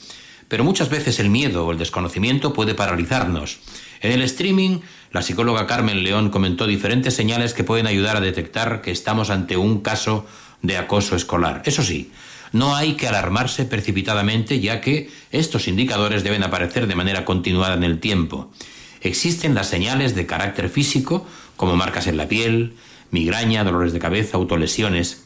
[0.52, 3.60] Pero muchas veces el miedo o el desconocimiento puede paralizarnos.
[4.02, 4.80] En el streaming,
[5.14, 9.56] la psicóloga Carmen León comentó diferentes señales que pueden ayudar a detectar que estamos ante
[9.56, 10.26] un caso
[10.62, 11.62] de acoso escolar.
[11.64, 12.12] Eso sí,
[12.52, 17.86] no hay que alarmarse precipitadamente ya que estos indicadores deben aparecer de manera continuada en
[17.86, 18.52] el tiempo.
[19.00, 22.74] Existen las señales de carácter físico, como marcas en la piel,
[23.10, 25.24] migraña, dolores de cabeza, autolesiones.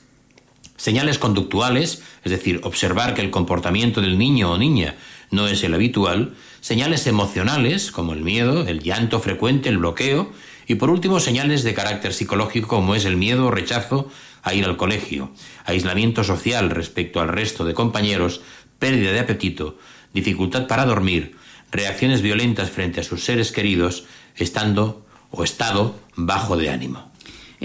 [0.77, 4.95] Señales conductuales, es decir, observar que el comportamiento del niño o niña
[5.35, 10.31] no es el habitual, señales emocionales, como el miedo, el llanto frecuente, el bloqueo,
[10.67, 14.09] y por último señales de carácter psicológico, como es el miedo o rechazo
[14.41, 15.31] a ir al colegio,
[15.65, 18.41] aislamiento social respecto al resto de compañeros,
[18.79, 19.77] pérdida de apetito,
[20.13, 21.35] dificultad para dormir,
[21.71, 27.11] reacciones violentas frente a sus seres queridos, estando o estado bajo de ánimo.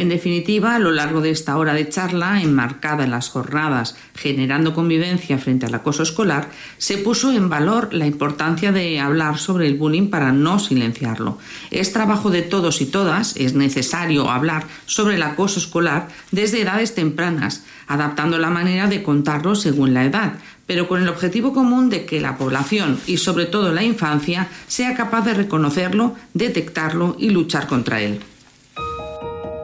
[0.01, 4.73] En definitiva, a lo largo de esta hora de charla, enmarcada en las jornadas Generando
[4.73, 6.49] Convivencia frente al acoso escolar,
[6.79, 11.37] se puso en valor la importancia de hablar sobre el bullying para no silenciarlo.
[11.71, 16.95] Es trabajo de todos y todas, es necesario hablar sobre el acoso escolar desde edades
[16.95, 20.33] tempranas, adaptando la manera de contarlo según la edad,
[20.65, 24.95] pero con el objetivo común de que la población y sobre todo la infancia sea
[24.95, 28.23] capaz de reconocerlo, detectarlo y luchar contra él.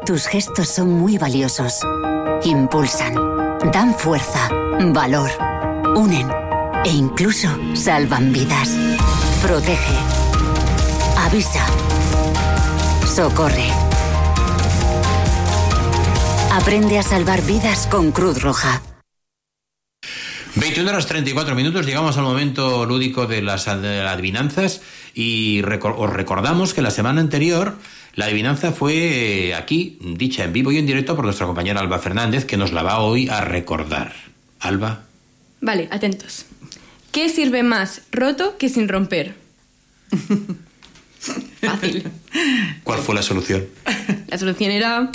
[0.06, 1.80] Tus gestos son muy valiosos.
[2.44, 3.12] Impulsan,
[3.72, 4.48] dan fuerza,
[4.92, 5.28] valor,
[5.96, 6.30] unen,
[6.84, 8.70] e incluso salvan vidas.
[9.42, 9.96] Protege.
[11.18, 11.66] Avisa.
[13.04, 13.68] Socorre.
[16.52, 18.80] Aprende a salvar vidas con Cruz Roja.
[20.54, 24.82] 21 horas 34 minutos, llegamos al momento lúdico de las adivinanzas
[25.14, 27.76] y os recordamos que la semana anterior
[28.16, 31.98] la adivinanza fue eh, aquí, dicha en vivo y en directo por nuestra compañera Alba
[31.98, 34.14] Fernández, que nos la va hoy a recordar.
[34.58, 35.06] Alba,
[35.60, 36.46] Vale, atentos.
[37.12, 39.34] ¿Qué sirve más roto que sin romper?
[41.60, 42.04] Fácil.
[42.84, 43.66] ¿cuál fue la solución?
[44.28, 45.10] La solución era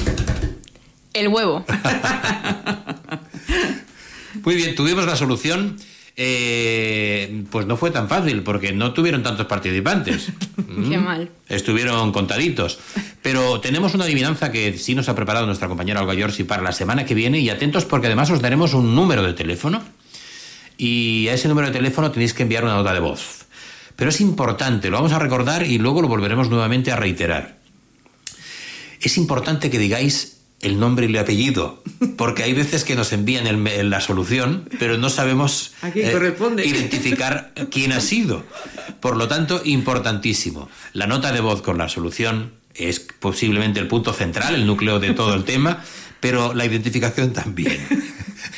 [1.14, 1.66] el huevo.
[4.43, 5.78] Muy bien, tuvimos la solución.
[6.16, 10.28] Eh, pues no fue tan fácil porque no tuvieron tantos participantes.
[10.55, 11.03] Qué Mm.
[11.03, 11.30] mal.
[11.49, 12.80] Estuvieron contaditos.
[13.22, 16.72] Pero tenemos una adivinanza que sí nos ha preparado nuestra compañera Olga Yorsi para la
[16.72, 19.82] semana que viene y atentos porque además os daremos un número de teléfono
[20.78, 23.45] y a ese número de teléfono tenéis que enviar una nota de voz.
[23.95, 27.57] Pero es importante, lo vamos a recordar y luego lo volveremos nuevamente a reiterar.
[28.99, 31.84] Es importante que digáis el nombre y el apellido,
[32.18, 36.66] porque hay veces que nos envían el la solución, pero no sabemos ¿A quién corresponde?
[36.66, 38.43] identificar quién ha sido.
[38.99, 40.70] Por lo tanto, importantísimo.
[40.93, 45.14] La nota de voz con la solución es posiblemente el punto central, el núcleo de
[45.14, 45.84] todo el tema,
[46.20, 47.80] pero la identificación también.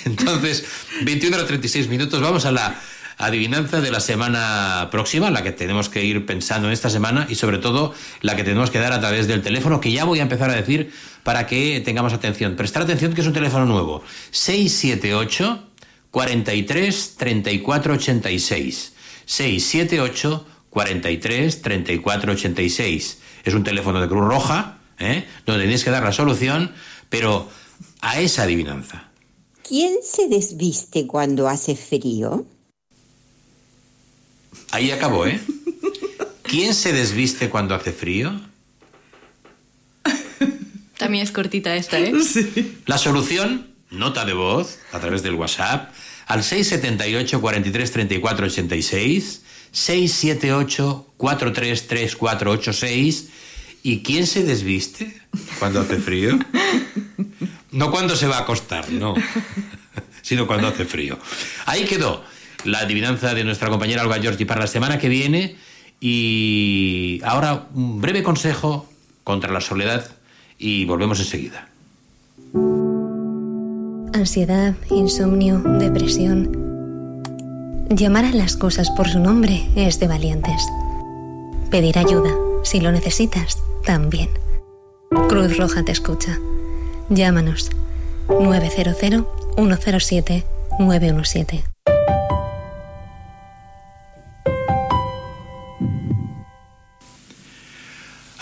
[0.05, 0.65] Entonces,
[1.03, 2.79] 21 a 36 minutos, vamos a la
[3.18, 7.36] adivinanza de la semana próxima, la que tenemos que ir pensando en esta semana y
[7.36, 10.24] sobre todo la que tenemos que dar a través del teléfono, que ya voy a
[10.24, 10.91] empezar a decir
[11.24, 12.55] para que tengamos atención.
[12.55, 14.03] Prestar atención que es un teléfono nuevo.
[14.32, 15.70] 678
[16.11, 18.93] 43 34 86.
[19.26, 23.20] 678 43 34 86.
[23.43, 25.26] Es un teléfono de Cruz Roja, ¿eh?
[25.45, 26.72] donde tenéis que dar la solución,
[27.09, 27.49] pero
[28.01, 29.09] a esa adivinanza.
[29.68, 32.45] ¿Quién se desviste cuando hace frío?
[34.74, 35.39] Ahí acabó, ¿eh?
[36.41, 38.41] ¿Quién se desviste cuando hace frío?
[40.97, 42.11] También es cortita esta, ¿eh?
[42.88, 45.93] La solución, nota de voz a través del WhatsApp
[46.26, 53.30] al 678 43 34 86, 678 43 34 86.
[53.84, 55.21] ¿Y quién se desviste
[55.59, 56.39] cuando hace frío?
[57.69, 59.13] No cuando se va a acostar, no,
[60.24, 61.19] sino cuando hace frío.
[61.67, 62.24] Ahí quedó
[62.66, 65.55] la adivinanza de nuestra compañera Olga Giorgi para la semana que viene.
[65.99, 68.89] Y ahora un breve consejo
[69.24, 70.05] contra la soledad
[70.57, 71.70] y volvemos enseguida.
[74.14, 76.64] Ansiedad, insomnio, depresión.
[77.89, 80.64] Llamar a las cosas por su nombre es de valientes.
[81.70, 82.32] Pedir ayuda,
[82.64, 84.30] si lo necesitas, también.
[85.30, 86.39] Cruz Roja te escucha.
[87.09, 87.70] Llámanos
[88.30, 90.43] 900 107
[90.80, 91.72] 917.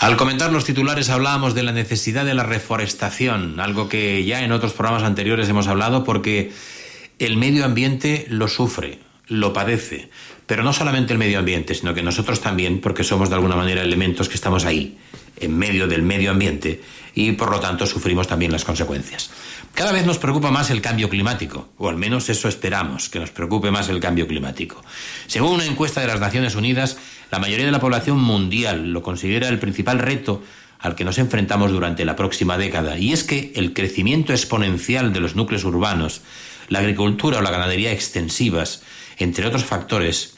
[0.02, 4.50] Al comentar los titulares hablábamos de la necesidad de la reforestación, algo que ya en
[4.50, 6.50] otros programas anteriores hemos hablado porque
[7.20, 8.98] el medio ambiente lo sufre,
[9.28, 10.10] lo padece,
[10.48, 13.80] pero no solamente el medio ambiente, sino que nosotros también, porque somos de alguna manera
[13.80, 14.98] elementos que estamos ahí,
[15.38, 16.80] en medio del medio ambiente,
[17.14, 19.30] y por lo tanto sufrimos también las consecuencias.
[19.74, 23.30] Cada vez nos preocupa más el cambio climático, o al menos eso esperamos, que nos
[23.30, 24.84] preocupe más el cambio climático.
[25.26, 26.98] Según una encuesta de las Naciones Unidas,
[27.30, 30.42] la mayoría de la población mundial lo considera el principal reto
[30.78, 35.20] al que nos enfrentamos durante la próxima década, y es que el crecimiento exponencial de
[35.20, 36.20] los núcleos urbanos,
[36.68, 38.82] la agricultura o la ganadería extensivas,
[39.16, 40.34] entre otros factores,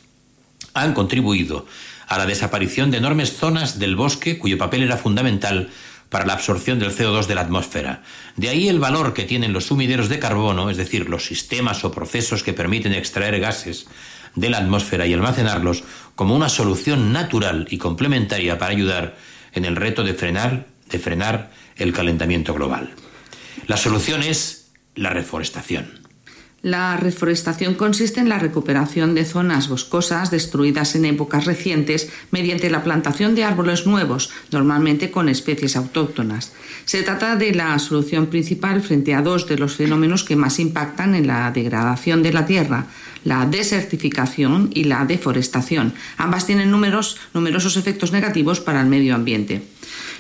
[0.75, 1.67] han contribuido
[2.07, 5.71] a la desaparición de enormes zonas del bosque cuyo papel era fundamental
[6.15, 8.05] para la absorción del CO2 de la atmósfera.
[8.37, 11.91] De ahí el valor que tienen los sumideros de carbono, es decir, los sistemas o
[11.91, 13.89] procesos que permiten extraer gases
[14.37, 15.83] de la atmósfera y almacenarlos
[16.15, 19.17] como una solución natural y complementaria para ayudar
[19.55, 22.95] en el reto de frenar, de frenar el calentamiento global.
[23.67, 26.04] La solución es la reforestación.
[26.65, 32.83] La reforestación consiste en la recuperación de zonas boscosas destruidas en épocas recientes mediante la
[32.83, 36.53] plantación de árboles nuevos, normalmente con especies autóctonas.
[36.87, 41.15] Se trata de la solución principal frente a dos de los fenómenos que más impactan
[41.15, 42.87] en la degradación de la tierra,
[43.25, 45.93] la desertificación y la deforestación.
[46.17, 49.61] Ambas tienen numerosos efectos negativos para el medio ambiente.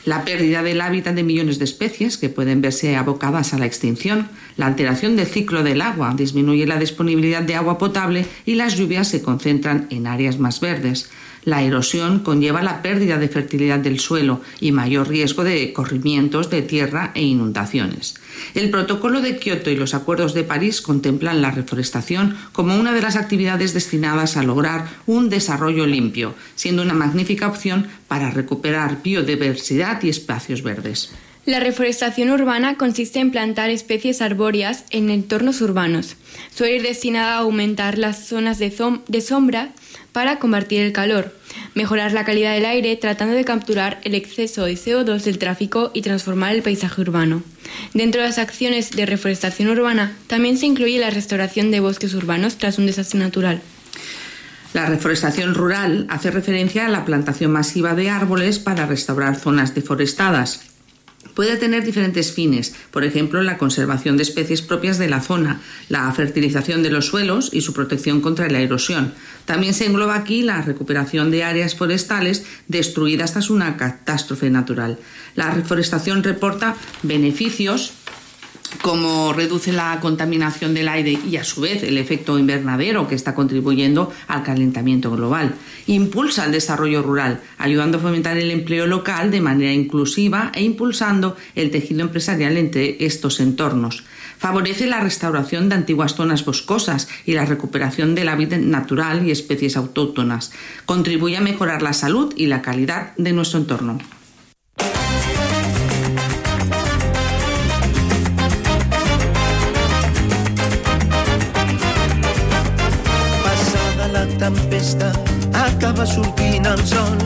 [0.04, 4.28] La pérdida del hábitat de millones de especies que pueden verse abocadas a la extinción,
[4.58, 9.08] la alteración del ciclo del agua disminuye la disponibilidad de agua potable y las lluvias
[9.08, 11.08] se concentran en áreas más verdes.
[11.44, 16.62] La erosión conlleva la pérdida de fertilidad del suelo y mayor riesgo de corrimientos de
[16.62, 18.14] tierra e inundaciones.
[18.54, 23.02] El protocolo de Kioto y los acuerdos de París contemplan la reforestación como una de
[23.02, 29.93] las actividades destinadas a lograr un desarrollo limpio, siendo una magnífica opción para recuperar biodiversidad
[30.02, 31.10] y espacios verdes.
[31.46, 36.16] La reforestación urbana consiste en plantar especies arbóreas en entornos urbanos.
[36.54, 39.72] Suele ir destinada a aumentar las zonas de, som- de sombra
[40.12, 41.36] para combatir el calor,
[41.74, 46.00] mejorar la calidad del aire tratando de capturar el exceso de CO2 del tráfico y
[46.00, 47.42] transformar el paisaje urbano.
[47.92, 52.56] Dentro de las acciones de reforestación urbana también se incluye la restauración de bosques urbanos
[52.56, 53.60] tras un desastre natural.
[54.74, 60.62] La reforestación rural hace referencia a la plantación masiva de árboles para restaurar zonas deforestadas.
[61.36, 66.10] Puede tener diferentes fines, por ejemplo, la conservación de especies propias de la zona, la
[66.12, 69.14] fertilización de los suelos y su protección contra la erosión.
[69.44, 74.98] También se engloba aquí la recuperación de áreas forestales destruidas tras una catástrofe natural.
[75.36, 77.92] La reforestación reporta beneficios
[78.82, 83.34] como reduce la contaminación del aire y a su vez el efecto invernadero que está
[83.34, 85.54] contribuyendo al calentamiento global.
[85.86, 91.36] Impulsa el desarrollo rural, ayudando a fomentar el empleo local de manera inclusiva e impulsando
[91.54, 94.04] el tejido empresarial entre estos entornos.
[94.38, 99.76] Favorece la restauración de antiguas zonas boscosas y la recuperación del hábitat natural y especies
[99.76, 100.52] autóctonas.
[100.84, 103.98] Contribuye a mejorar la salud y la calidad de nuestro entorno.
[114.84, 115.12] Tempesta,
[115.52, 117.18] acaba sortint el sol.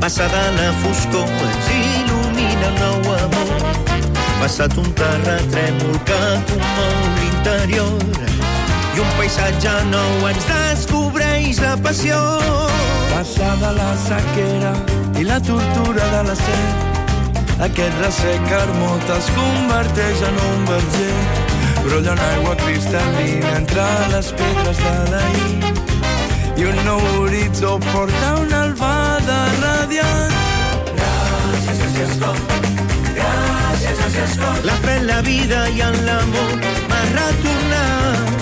[0.00, 3.52] Passada la foscor, ens il·lumina el nou amor.
[4.40, 6.20] Passat un terratrèmol que
[6.50, 8.02] comou l'interior
[8.94, 12.18] i un paisatge nou ens descobreix la passió.
[13.14, 14.74] Passada la sequera
[15.18, 21.14] i la tortura de la set, aquest ressec hermot es converteix en un verger.
[21.84, 25.83] Brolla en aigua cristal·lina entre les pedres de l'ahir
[26.56, 30.34] i un nou horitzó porta una albada radiant.
[30.98, 32.38] Gràcies, gràcies, com.
[33.16, 34.54] Gràcies, gràcies, com.
[34.68, 36.52] La fe en la vida i en l'amor
[36.90, 38.38] m'ha retornat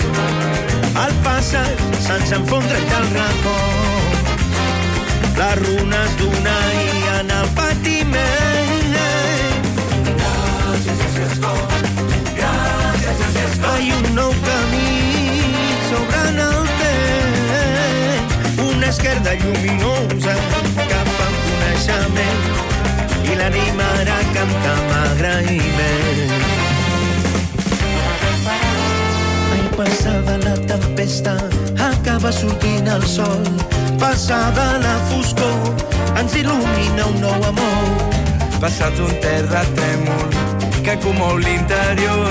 [1.05, 1.75] al passat
[2.07, 4.31] sense enfondre't del record.
[5.41, 6.87] Les runes d'una i
[7.17, 8.97] en el patiment.
[10.21, 11.61] Gràcies, gràcies, com.
[12.37, 13.71] Gràcies, gràcies, com.
[13.73, 14.92] Ai, un nou camí
[18.93, 20.33] esquerda lluminosa
[20.77, 22.43] cap al coneixement
[23.25, 26.33] i l'animarà a cantar amb agraïment.
[29.55, 31.33] Ai, passada la tempesta,
[31.87, 33.41] acaba sortint el sol.
[34.03, 35.73] Passada la foscor,
[36.21, 38.13] ens il·lumina un nou amor.
[38.61, 40.37] Passat un terratrèmol
[40.85, 42.29] que comou l'interior,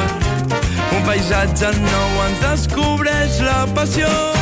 [0.92, 4.41] un paisatge nou ens descobreix la passió.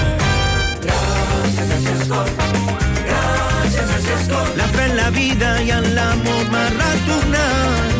[4.56, 7.92] La fe en la vida i en l'amor m'ha retornat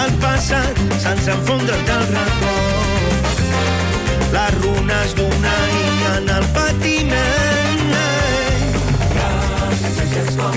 [0.00, 0.74] al passat
[1.04, 3.36] sense enfondre't del record.
[4.34, 5.84] Les runes d'una i
[6.16, 7.84] en el patiment.
[9.14, 10.54] Gràcies, com.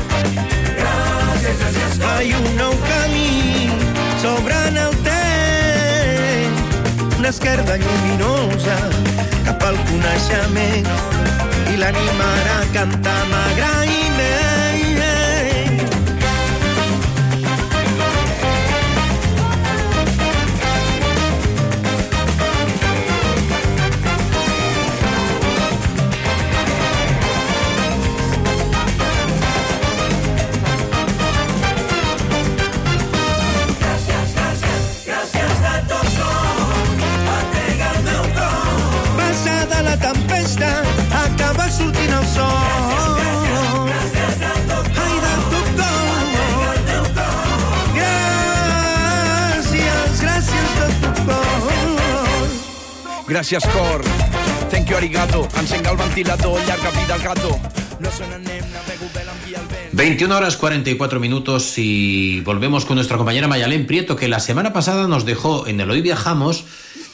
[0.80, 1.94] Gràcies.
[2.16, 3.70] Ai, un nou camí
[4.22, 5.00] s'obre en el.
[7.20, 8.76] Una esquerda lluminosa
[9.46, 10.88] cap al coneixement
[11.74, 13.39] i l'animarà a cantar
[53.50, 54.04] Gràcies, cor.
[54.70, 55.48] Thank you, arigato.
[55.58, 57.60] Encenga el ventilador, llarga vida al gato.
[58.00, 59.90] No se n'anem, navego bé l'envia el vent.
[59.92, 65.08] 21 horas 44 minutos y volvemos con nuestra compañera Mayalén Prieto, que la semana pasada
[65.08, 66.66] nos dejó en el Hoy Viajamos,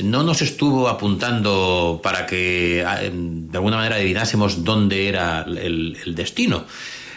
[0.03, 5.97] no nos estuvo apuntando para que ah, em, de alguna manera adivinásemos dónde era el,
[6.05, 6.65] el destino,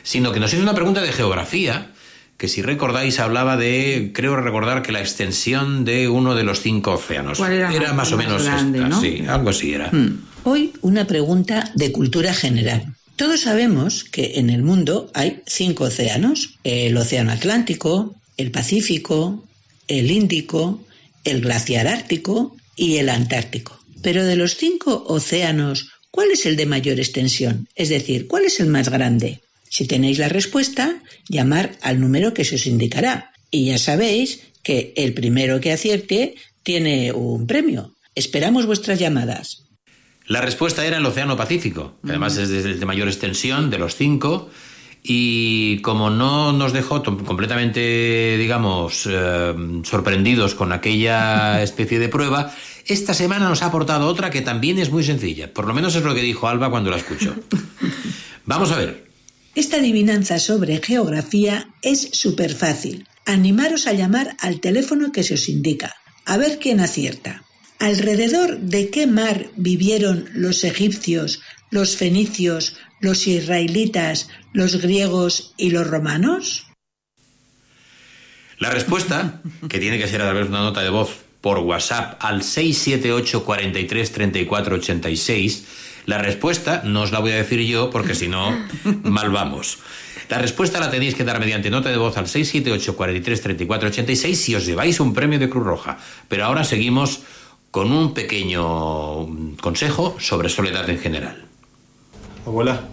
[0.05, 1.91] sino que nos hizo una pregunta de geografía,
[2.39, 6.93] que si recordáis hablaba de, creo recordar que la extensión de uno de los cinco
[6.93, 7.39] océanos.
[7.39, 9.01] ¿Cuál era más más o menos grande, esta, no?
[9.01, 9.91] sí, algo así era.
[9.91, 10.25] Hmm.
[10.45, 12.95] Hoy una pregunta de cultura general.
[13.17, 19.45] Todos sabemos que en el mundo hay cinco océanos, el Océano Atlántico, el Pacífico,
[19.89, 20.81] el Índico,
[21.25, 23.81] el Glaciar Ártico y el Antártico.
[24.01, 27.67] Pero de los cinco océanos, ¿cuál es el de mayor extensión?
[27.75, 29.41] Es decir, ¿cuál es el más grande?
[29.71, 33.33] Si tenéis la respuesta, llamar al número que se os indicará.
[33.51, 37.95] Y ya sabéis que el primero que acierte tiene un premio.
[38.15, 39.65] Esperamos vuestras llamadas.
[40.27, 41.99] La respuesta era el Océano Pacífico.
[42.05, 44.51] Además es de, de mayor extensión de los cinco.
[45.03, 49.55] Y como no nos dejó completamente, digamos, eh,
[49.85, 52.53] sorprendidos con aquella especie de prueba,
[52.87, 55.53] esta semana nos ha aportado otra que también es muy sencilla.
[55.53, 57.35] Por lo menos es lo que dijo Alba cuando la escuchó.
[58.45, 59.08] Vamos a ver.
[59.59, 63.09] Esta adivinanza sobre geografía es súper fácil.
[63.27, 65.97] Animaros a llamar al teléfono que se os indica.
[66.27, 67.43] A ver quién acierta.
[67.81, 71.43] ¿Alrededor de qué mar vivieron los egipcios,
[71.73, 76.69] los fenicios, los israelitas, los griegos y los romanos?
[78.61, 82.17] La respuesta, que tiene que ser a través de una nota de voz por WhatsApp
[82.21, 85.65] al 678 43 34 86,
[86.09, 88.57] la respuesta no os la voy a decir yo porque si no,
[89.03, 89.79] mal vamos.
[90.31, 94.41] La respuesta la tenéis que dar mediante nota de voz al 678 43 34 86
[94.41, 95.99] si os lleváis un premio de Cruz Roja.
[96.29, 97.21] Pero ahora seguimos
[97.71, 101.45] con un pequeño mm, consejo sobre soledad en general.
[102.47, 102.89] Abuela.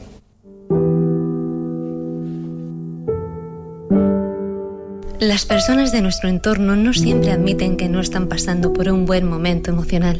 [5.22, 9.26] Las personas de nuestro entorno no siempre admiten que no están pasando por un buen
[9.26, 10.20] momento emocional.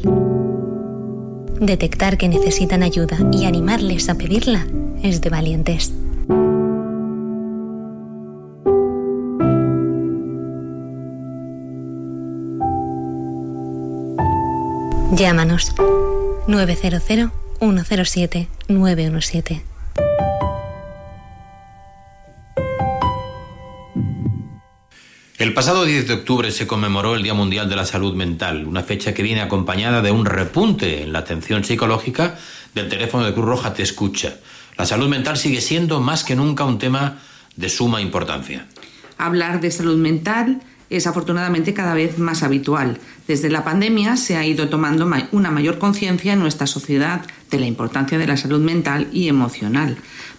[1.60, 4.66] Detectar que necesitan ayuda y animarles a pedirla
[5.02, 5.92] es de valientes.
[15.12, 15.72] Llámanos
[16.46, 17.02] 900
[17.58, 19.75] 107 917.
[25.38, 28.82] El pasado 10 de octubre se conmemoró el Día Mundial de la Salud Mental, una
[28.82, 32.38] fecha que viene acompañada de un repunte en la atención psicológica
[32.74, 34.36] del teléfono de Cruz Roja Te Escucha.
[34.78, 37.18] La salud mental sigue siendo más que nunca un tema
[37.54, 38.66] de suma importancia.
[39.18, 42.98] Hablar de salud mental es afortunadamente cada vez más habitual.
[43.26, 47.58] Desde la pandemia se ha ido tomando ma- una mayor conciencia en nuestra sociedad de
[47.60, 49.96] la importancia de la salud mental y emocional.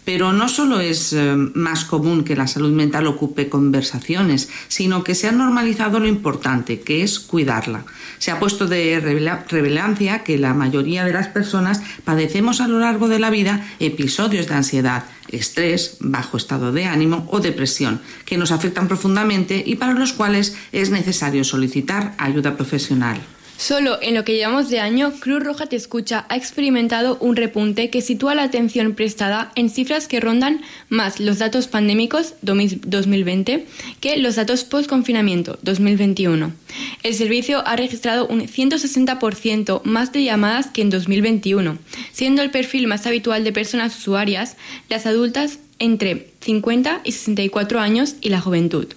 [0.08, 5.16] Pero no solo es eh, más común que la salud mental ocupe conversaciones, sino que
[5.16, 7.84] se ha normalizado lo importante, que es cuidarla.
[8.18, 12.80] Se ha puesto de revela- relevancia que la mayoría de las personas padecemos a lo
[12.80, 18.38] largo de la vida episodios de ansiedad, estrés, bajo estado de ánimo o depresión, que
[18.38, 23.20] nos afectan profundamente y para los cuales es necesario solicitar ayuda profesional.
[23.58, 27.90] Solo en lo que llevamos de año, Cruz Roja Te Escucha ha experimentado un repunte
[27.90, 33.66] que sitúa la atención prestada en cifras que rondan más los datos pandémicos 2020
[34.00, 36.54] que los datos post-confinamiento 2021.
[37.02, 41.80] El servicio ha registrado un 160% más de llamadas que en 2021,
[42.12, 44.56] siendo el perfil más habitual de personas usuarias
[44.88, 48.88] las adultas entre 50 y 64 años y la juventud.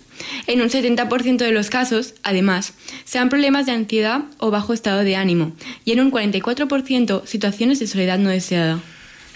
[0.46, 5.00] En un 70% de los casos, además, se dan problemas de ansiedad o bajo estado
[5.00, 5.52] de ánimo,
[5.84, 8.80] y en un 44% situaciones de soledad no deseada.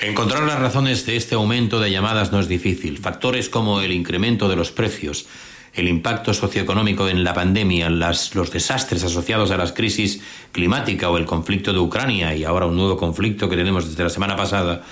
[0.01, 2.99] Encontrar las razones de este aumento de llamadas no es difícil.
[2.99, 5.27] Factores como el incremento de los precios,
[5.75, 10.21] el impacto socioeconómico en la pandemia, los desastres asociados a las crisis
[10.53, 14.11] climática o el conflicto de Ucrania y ahora un nuevo conflicto que tenemos desde la
[14.11, 14.83] semana pasada,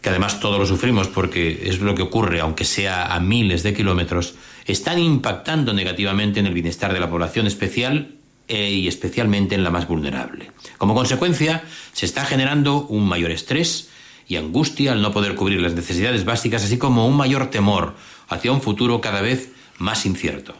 [0.00, 3.74] que además todos lo sufrimos porque es lo que ocurre, aunque sea a miles de
[3.74, 4.34] kilómetros,
[4.66, 8.14] están impactando negativamente en el bienestar de la población especial
[8.48, 10.50] eh, y especialmente en la más vulnerable.
[10.78, 13.90] Como consecuencia, se está generando un mayor estrés
[14.26, 17.94] y angustia al no poder cubrir las necesidades básicas, así como un mayor temor
[18.28, 20.54] hacia un futuro cada vez más incierto.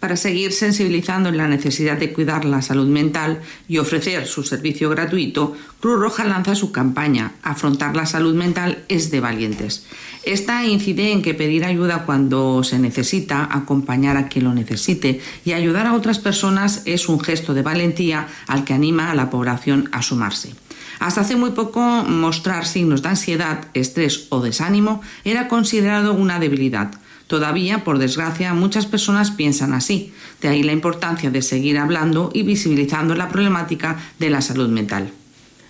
[0.00, 4.90] Para seguir sensibilizando en la necesidad de cuidar la salud mental y ofrecer su servicio
[4.90, 9.86] gratuito, Cruz Roja lanza su campaña Afrontar la salud mental es de valientes.
[10.24, 15.52] Esta incide en que pedir ayuda cuando se necesita, acompañar a quien lo necesite y
[15.52, 19.88] ayudar a otras personas es un gesto de valentía al que anima a la población
[19.90, 20.54] a sumarse.
[21.00, 26.90] Hasta hace muy poco mostrar signos de ansiedad, estrés o desánimo era considerado una debilidad.
[27.28, 30.12] Todavía, por desgracia, muchas personas piensan así.
[30.40, 35.12] De ahí la importancia de seguir hablando y visibilizando la problemática de la salud mental.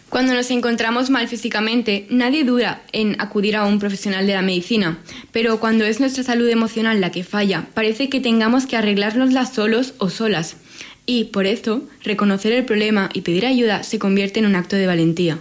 [0.09, 4.99] Cuando nos encontramos mal físicamente, nadie dura en acudir a un profesional de la medicina,
[5.33, 9.95] pero cuando es nuestra salud emocional la que falla, parece que tengamos que arreglárnosla solos
[9.99, 10.57] o solas.
[11.05, 14.87] Y, por eso, reconocer el problema y pedir ayuda se convierte en un acto de
[14.87, 15.39] valentía.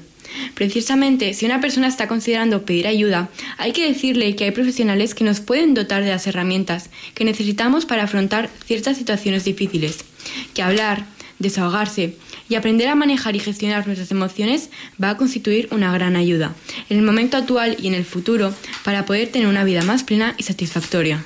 [0.54, 5.24] Precisamente, si una persona está considerando pedir ayuda, hay que decirle que hay profesionales que
[5.24, 10.06] nos pueden dotar de las herramientas que necesitamos para afrontar ciertas situaciones difíciles,
[10.54, 11.06] que hablar,
[11.40, 12.18] desahogarse
[12.50, 14.70] y aprender a manejar y gestionar nuestras emociones
[15.02, 16.56] va a constituir una gran ayuda
[16.90, 18.54] en el momento actual y en el futuro
[18.84, 21.24] para poder tener una vida más plena y satisfactoria.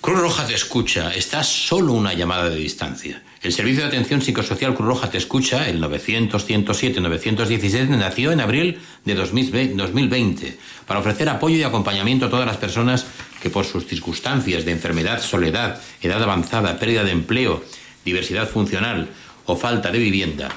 [0.00, 3.22] Cruz Roja te escucha, está a solo una llamada de distancia.
[3.44, 9.14] El Servicio de Atención Psicosocial Cruz Roja te escucha, el 900-107-917, nació en abril de
[9.14, 13.04] 2020 para ofrecer apoyo y acompañamiento a todas las personas
[13.42, 17.62] que por sus circunstancias de enfermedad, soledad, edad avanzada, pérdida de empleo,
[18.02, 19.10] diversidad funcional
[19.44, 20.48] o falta de vivienda,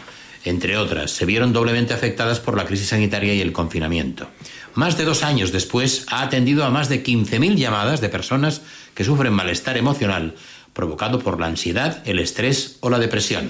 [0.46, 4.30] entre otras, se vieron doblemente afectadas por la crisis sanitaria y el confinamiento.
[4.76, 8.62] Más de dos años después, ha atendido a más de 15.000 llamadas de personas
[8.96, 10.36] que sufren malestar emocional
[10.78, 13.50] provocado por la ansiedad, el estrés o la depresión.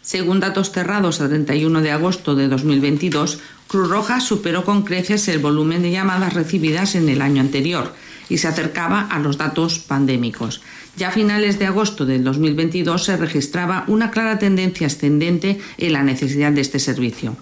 [0.00, 5.40] Según datos cerrados a 31 de agosto de 2022, Cruz Roja superó con creces el
[5.40, 7.92] volumen de llamadas recibidas en el año anterior
[8.28, 10.62] y se acercaba a los datos pandémicos.
[10.96, 16.02] Ya a finales de agosto del 2022 se registraba una clara tendencia ascendente en la
[16.02, 17.36] necesidad de este servicio.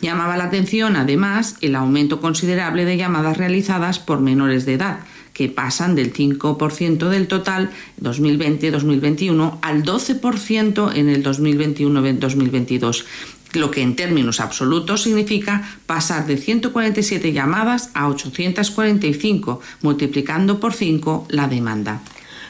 [0.00, 5.00] Llamaba la atención, además, el aumento considerable de llamadas realizadas por menores de edad,
[5.32, 7.70] que pasan del 5% del total
[8.00, 13.04] 2020-2021 al 12% en el 2021-2022
[13.54, 21.26] lo que en términos absolutos significa pasar de 147 llamadas a 845, multiplicando por 5
[21.28, 22.00] la demanda.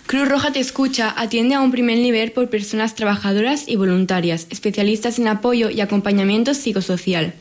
[0.07, 5.19] Cruz Roja Te Escucha atiende a un primer nivel por personas trabajadoras y voluntarias, especialistas
[5.19, 7.33] en apoyo y acompañamiento psicosocial.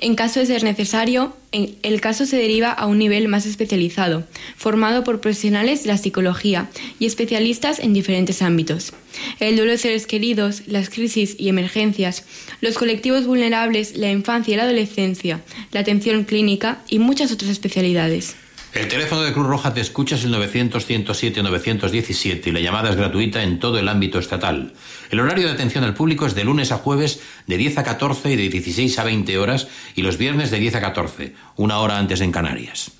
[0.00, 4.24] En caso de ser necesario, el caso se deriva a un nivel más especializado,
[4.56, 8.92] formado por profesionales de la psicología y especialistas en diferentes ámbitos.
[9.40, 12.24] El duelo de seres queridos, las crisis y emergencias,
[12.60, 15.40] los colectivos vulnerables, la infancia y la adolescencia,
[15.72, 18.36] la atención clínica y muchas otras especialidades.
[18.74, 23.42] El teléfono de Cruz Roja te escucha es el 900-107-917 y la llamada es gratuita
[23.42, 24.74] en todo el ámbito estatal.
[25.10, 28.30] El horario de atención al público es de lunes a jueves de 10 a 14
[28.30, 31.96] y de 16 a 20 horas y los viernes de 10 a 14, una hora
[31.98, 32.90] antes en Canarias.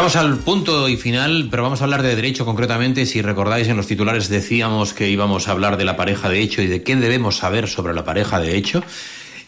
[0.00, 3.04] Llegamos al punto y final, pero vamos a hablar de derecho concretamente.
[3.04, 6.62] Si recordáis, en los titulares decíamos que íbamos a hablar de la pareja de hecho
[6.62, 8.82] y de qué debemos saber sobre la pareja de hecho.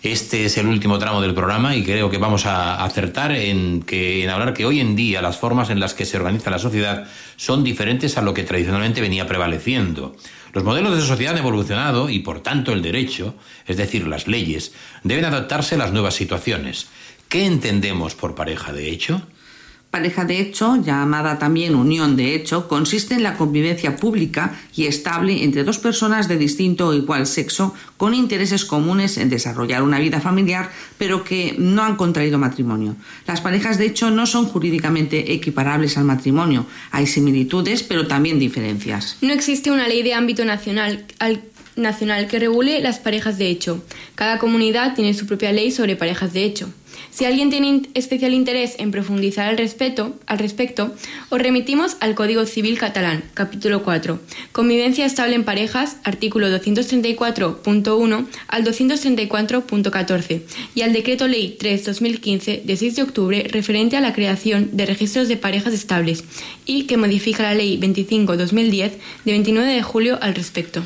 [0.03, 4.25] Este es el último tramo del programa y creo que vamos a acertar en, que,
[4.25, 7.09] en hablar que hoy en día las formas en las que se organiza la sociedad
[7.37, 10.15] son diferentes a lo que tradicionalmente venía prevaleciendo.
[10.53, 13.35] Los modelos de sociedad han evolucionado y, por tanto, el derecho,
[13.67, 16.89] es decir, las leyes, deben adaptarse a las nuevas situaciones.
[17.31, 19.23] ¿Qué entendemos por pareja de hecho?
[19.93, 25.45] Pareja de hecho, llamada también unión de hecho, consiste en la convivencia pública y estable
[25.45, 30.19] entre dos personas de distinto o igual sexo con intereses comunes en desarrollar una vida
[30.19, 32.97] familiar, pero que no han contraído matrimonio.
[33.27, 36.65] Las parejas de hecho no son jurídicamente equiparables al matrimonio.
[36.91, 39.19] Hay similitudes, pero también diferencias.
[39.21, 41.43] No existe una ley de ámbito nacional, al-
[41.77, 43.85] nacional que regule las parejas de hecho.
[44.15, 46.71] Cada comunidad tiene su propia ley sobre parejas de hecho.
[47.13, 50.95] Si alguien tiene especial interés en profundizar al, respeto, al respecto,
[51.29, 54.19] os remitimos al Código Civil Catalán, capítulo 4,
[54.53, 60.41] Convivencia estable en parejas, artículo 234.1 al 234.14,
[60.75, 65.29] y al Decreto Ley 3-2015 de 6 de octubre referente a la creación de registros
[65.29, 66.25] de parejas estables
[66.65, 68.91] y que modifica la Ley 25-2010
[69.27, 70.83] de 29 de julio al respecto.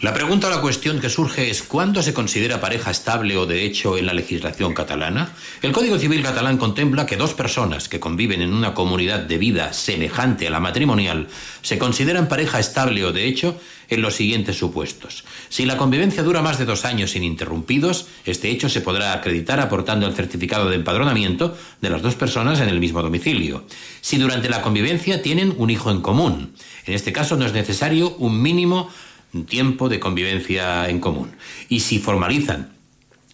[0.00, 3.64] La pregunta o la cuestión que surge es ¿cuándo se considera pareja estable o de
[3.64, 5.32] hecho en la legislación catalana?
[5.60, 9.72] El Código Civil catalán contempla que dos personas que conviven en una comunidad de vida
[9.72, 11.26] semejante a la matrimonial
[11.62, 15.24] se consideran pareja estable o de hecho en los siguientes supuestos.
[15.48, 20.06] Si la convivencia dura más de dos años ininterrumpidos, este hecho se podrá acreditar aportando
[20.06, 23.64] el certificado de empadronamiento de las dos personas en el mismo domicilio.
[24.00, 26.52] Si durante la convivencia tienen un hijo en común,
[26.86, 28.90] en este caso no es necesario un mínimo
[29.32, 31.32] un tiempo de convivencia en común.
[31.68, 32.72] Y si formalizan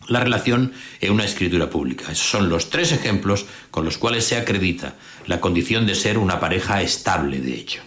[0.08, 2.12] la relación en una escritura pública.
[2.12, 4.94] Esos son los tres ejemplos con los cuales se acredita
[5.26, 7.82] la condición de ser una pareja estable, de hecho.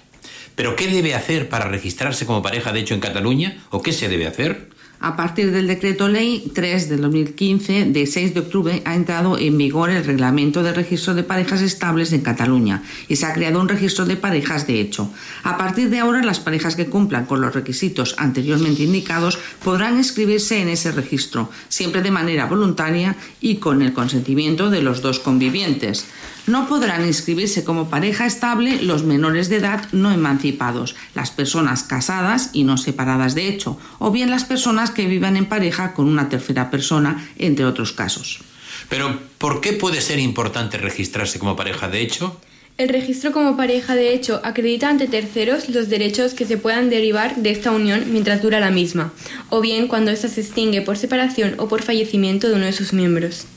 [0.55, 3.63] Pero ¿qué debe hacer para registrarse como pareja de hecho en Cataluña?
[3.69, 4.69] ¿O qué se debe hacer?
[4.99, 9.55] A partir del decreto ley 3 del 2015, de 6 de octubre, ha entrado en
[9.55, 13.69] vigor el reglamento de registro de parejas estables en Cataluña y se ha creado un
[13.69, 15.11] registro de parejas de hecho.
[15.43, 20.61] A partir de ahora, las parejas que cumplan con los requisitos anteriormente indicados podrán inscribirse
[20.61, 26.05] en ese registro, siempre de manera voluntaria y con el consentimiento de los dos convivientes.
[26.47, 32.51] No podrán inscribirse como pareja estable los menores de edad no emancipados, las personas casadas
[32.53, 36.29] y no separadas de hecho, o bien las personas que vivan en pareja con una
[36.29, 38.39] tercera persona, entre otros casos.
[38.87, 42.39] Pero ¿por qué puede ser importante registrarse como pareja de hecho?
[42.77, 47.35] El registro como pareja de hecho acredita ante terceros los derechos que se puedan derivar
[47.35, 49.11] de esta unión mientras dura la misma,
[49.49, 52.93] o bien cuando ésta se extingue por separación o por fallecimiento de uno de sus
[52.93, 53.47] miembros.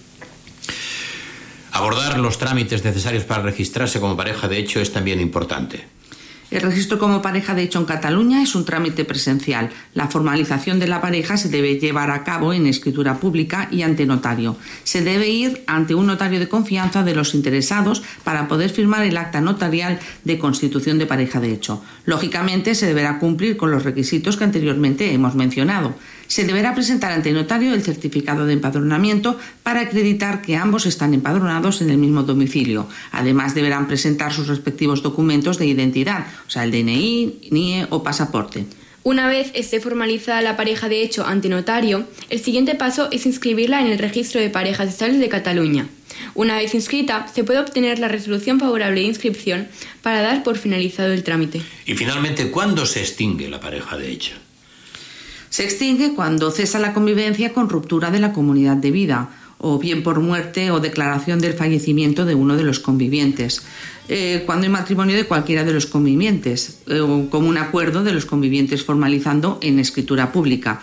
[1.72, 5.86] Abordar los trámites necesarios para registrarse como pareja de hecho es también importante.
[6.50, 9.70] El registro como pareja de hecho en Cataluña es un trámite presencial.
[9.94, 14.04] La formalización de la pareja se debe llevar a cabo en escritura pública y ante
[14.04, 14.56] notario.
[14.82, 19.16] Se debe ir ante un notario de confianza de los interesados para poder firmar el
[19.16, 21.84] acta notarial de constitución de pareja de hecho.
[22.04, 25.94] Lógicamente se deberá cumplir con los requisitos que anteriormente hemos mencionado.
[26.30, 31.12] Se deberá presentar ante el notario el certificado de empadronamiento para acreditar que ambos están
[31.12, 32.86] empadronados en el mismo domicilio.
[33.10, 38.64] Además deberán presentar sus respectivos documentos de identidad, o sea, el DNI, NIE o pasaporte.
[39.02, 43.80] Una vez esté formalizada la pareja de hecho ante notario, el siguiente paso es inscribirla
[43.80, 45.88] en el registro de parejas estables de Cataluña.
[46.34, 49.66] Una vez inscrita, se puede obtener la resolución favorable de inscripción
[50.00, 51.60] para dar por finalizado el trámite.
[51.86, 54.34] Y finalmente, ¿cuándo se extingue la pareja de hecho?
[55.50, 60.02] Se extingue cuando cesa la convivencia con ruptura de la comunidad de vida, o bien
[60.02, 63.62] por muerte o declaración del fallecimiento de uno de los convivientes.
[64.08, 68.12] Eh, cuando hay matrimonio de cualquiera de los convivientes, eh, o como un acuerdo de
[68.12, 70.80] los convivientes formalizando en escritura pública,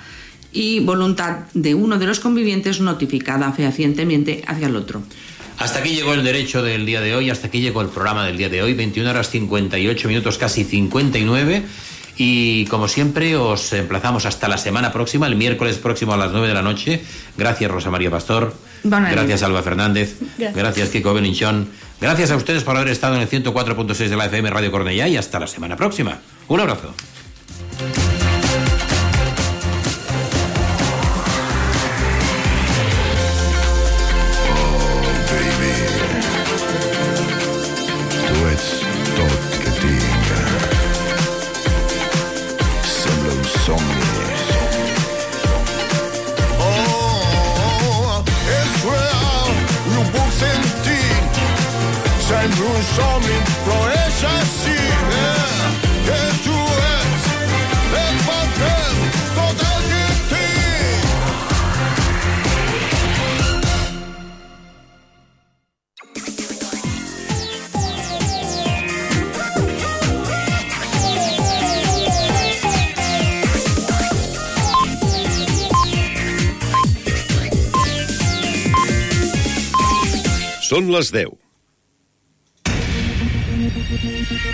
[0.52, 5.02] y voluntad de uno de los convivientes notificada fehacientemente hacia el otro.
[5.58, 8.38] Hasta aquí llegó el derecho del día de hoy, hasta aquí llegó el programa del
[8.38, 11.64] día de hoy, 21 horas 58 minutos, casi 59.
[12.18, 16.48] Y como siempre, os emplazamos hasta la semana próxima, el miércoles próximo a las 9
[16.48, 17.04] de la noche.
[17.38, 18.56] Gracias, Rosa María Pastor.
[18.84, 20.18] Gracias, Alba Fernández.
[20.38, 20.56] Gracias.
[20.56, 21.70] Gracias, Kiko Beninchón.
[22.02, 25.18] Gracias a ustedes por haber estado en el 104.6 de la FM Radio Cornellá y
[25.18, 26.20] hasta la semana próxima.
[26.48, 26.94] Un abrazo.
[80.78, 81.32] Són les 10.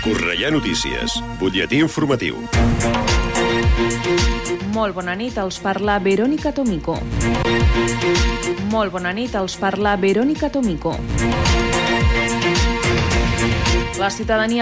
[0.04, 2.38] Cornellà Notícies, butlletí informatiu.
[4.72, 6.96] Molt bona nit, els parla Verónica Tomico.
[8.72, 10.96] Molt bona nit, els parla Verónica Tomico.
[14.00, 14.52] La ciutadania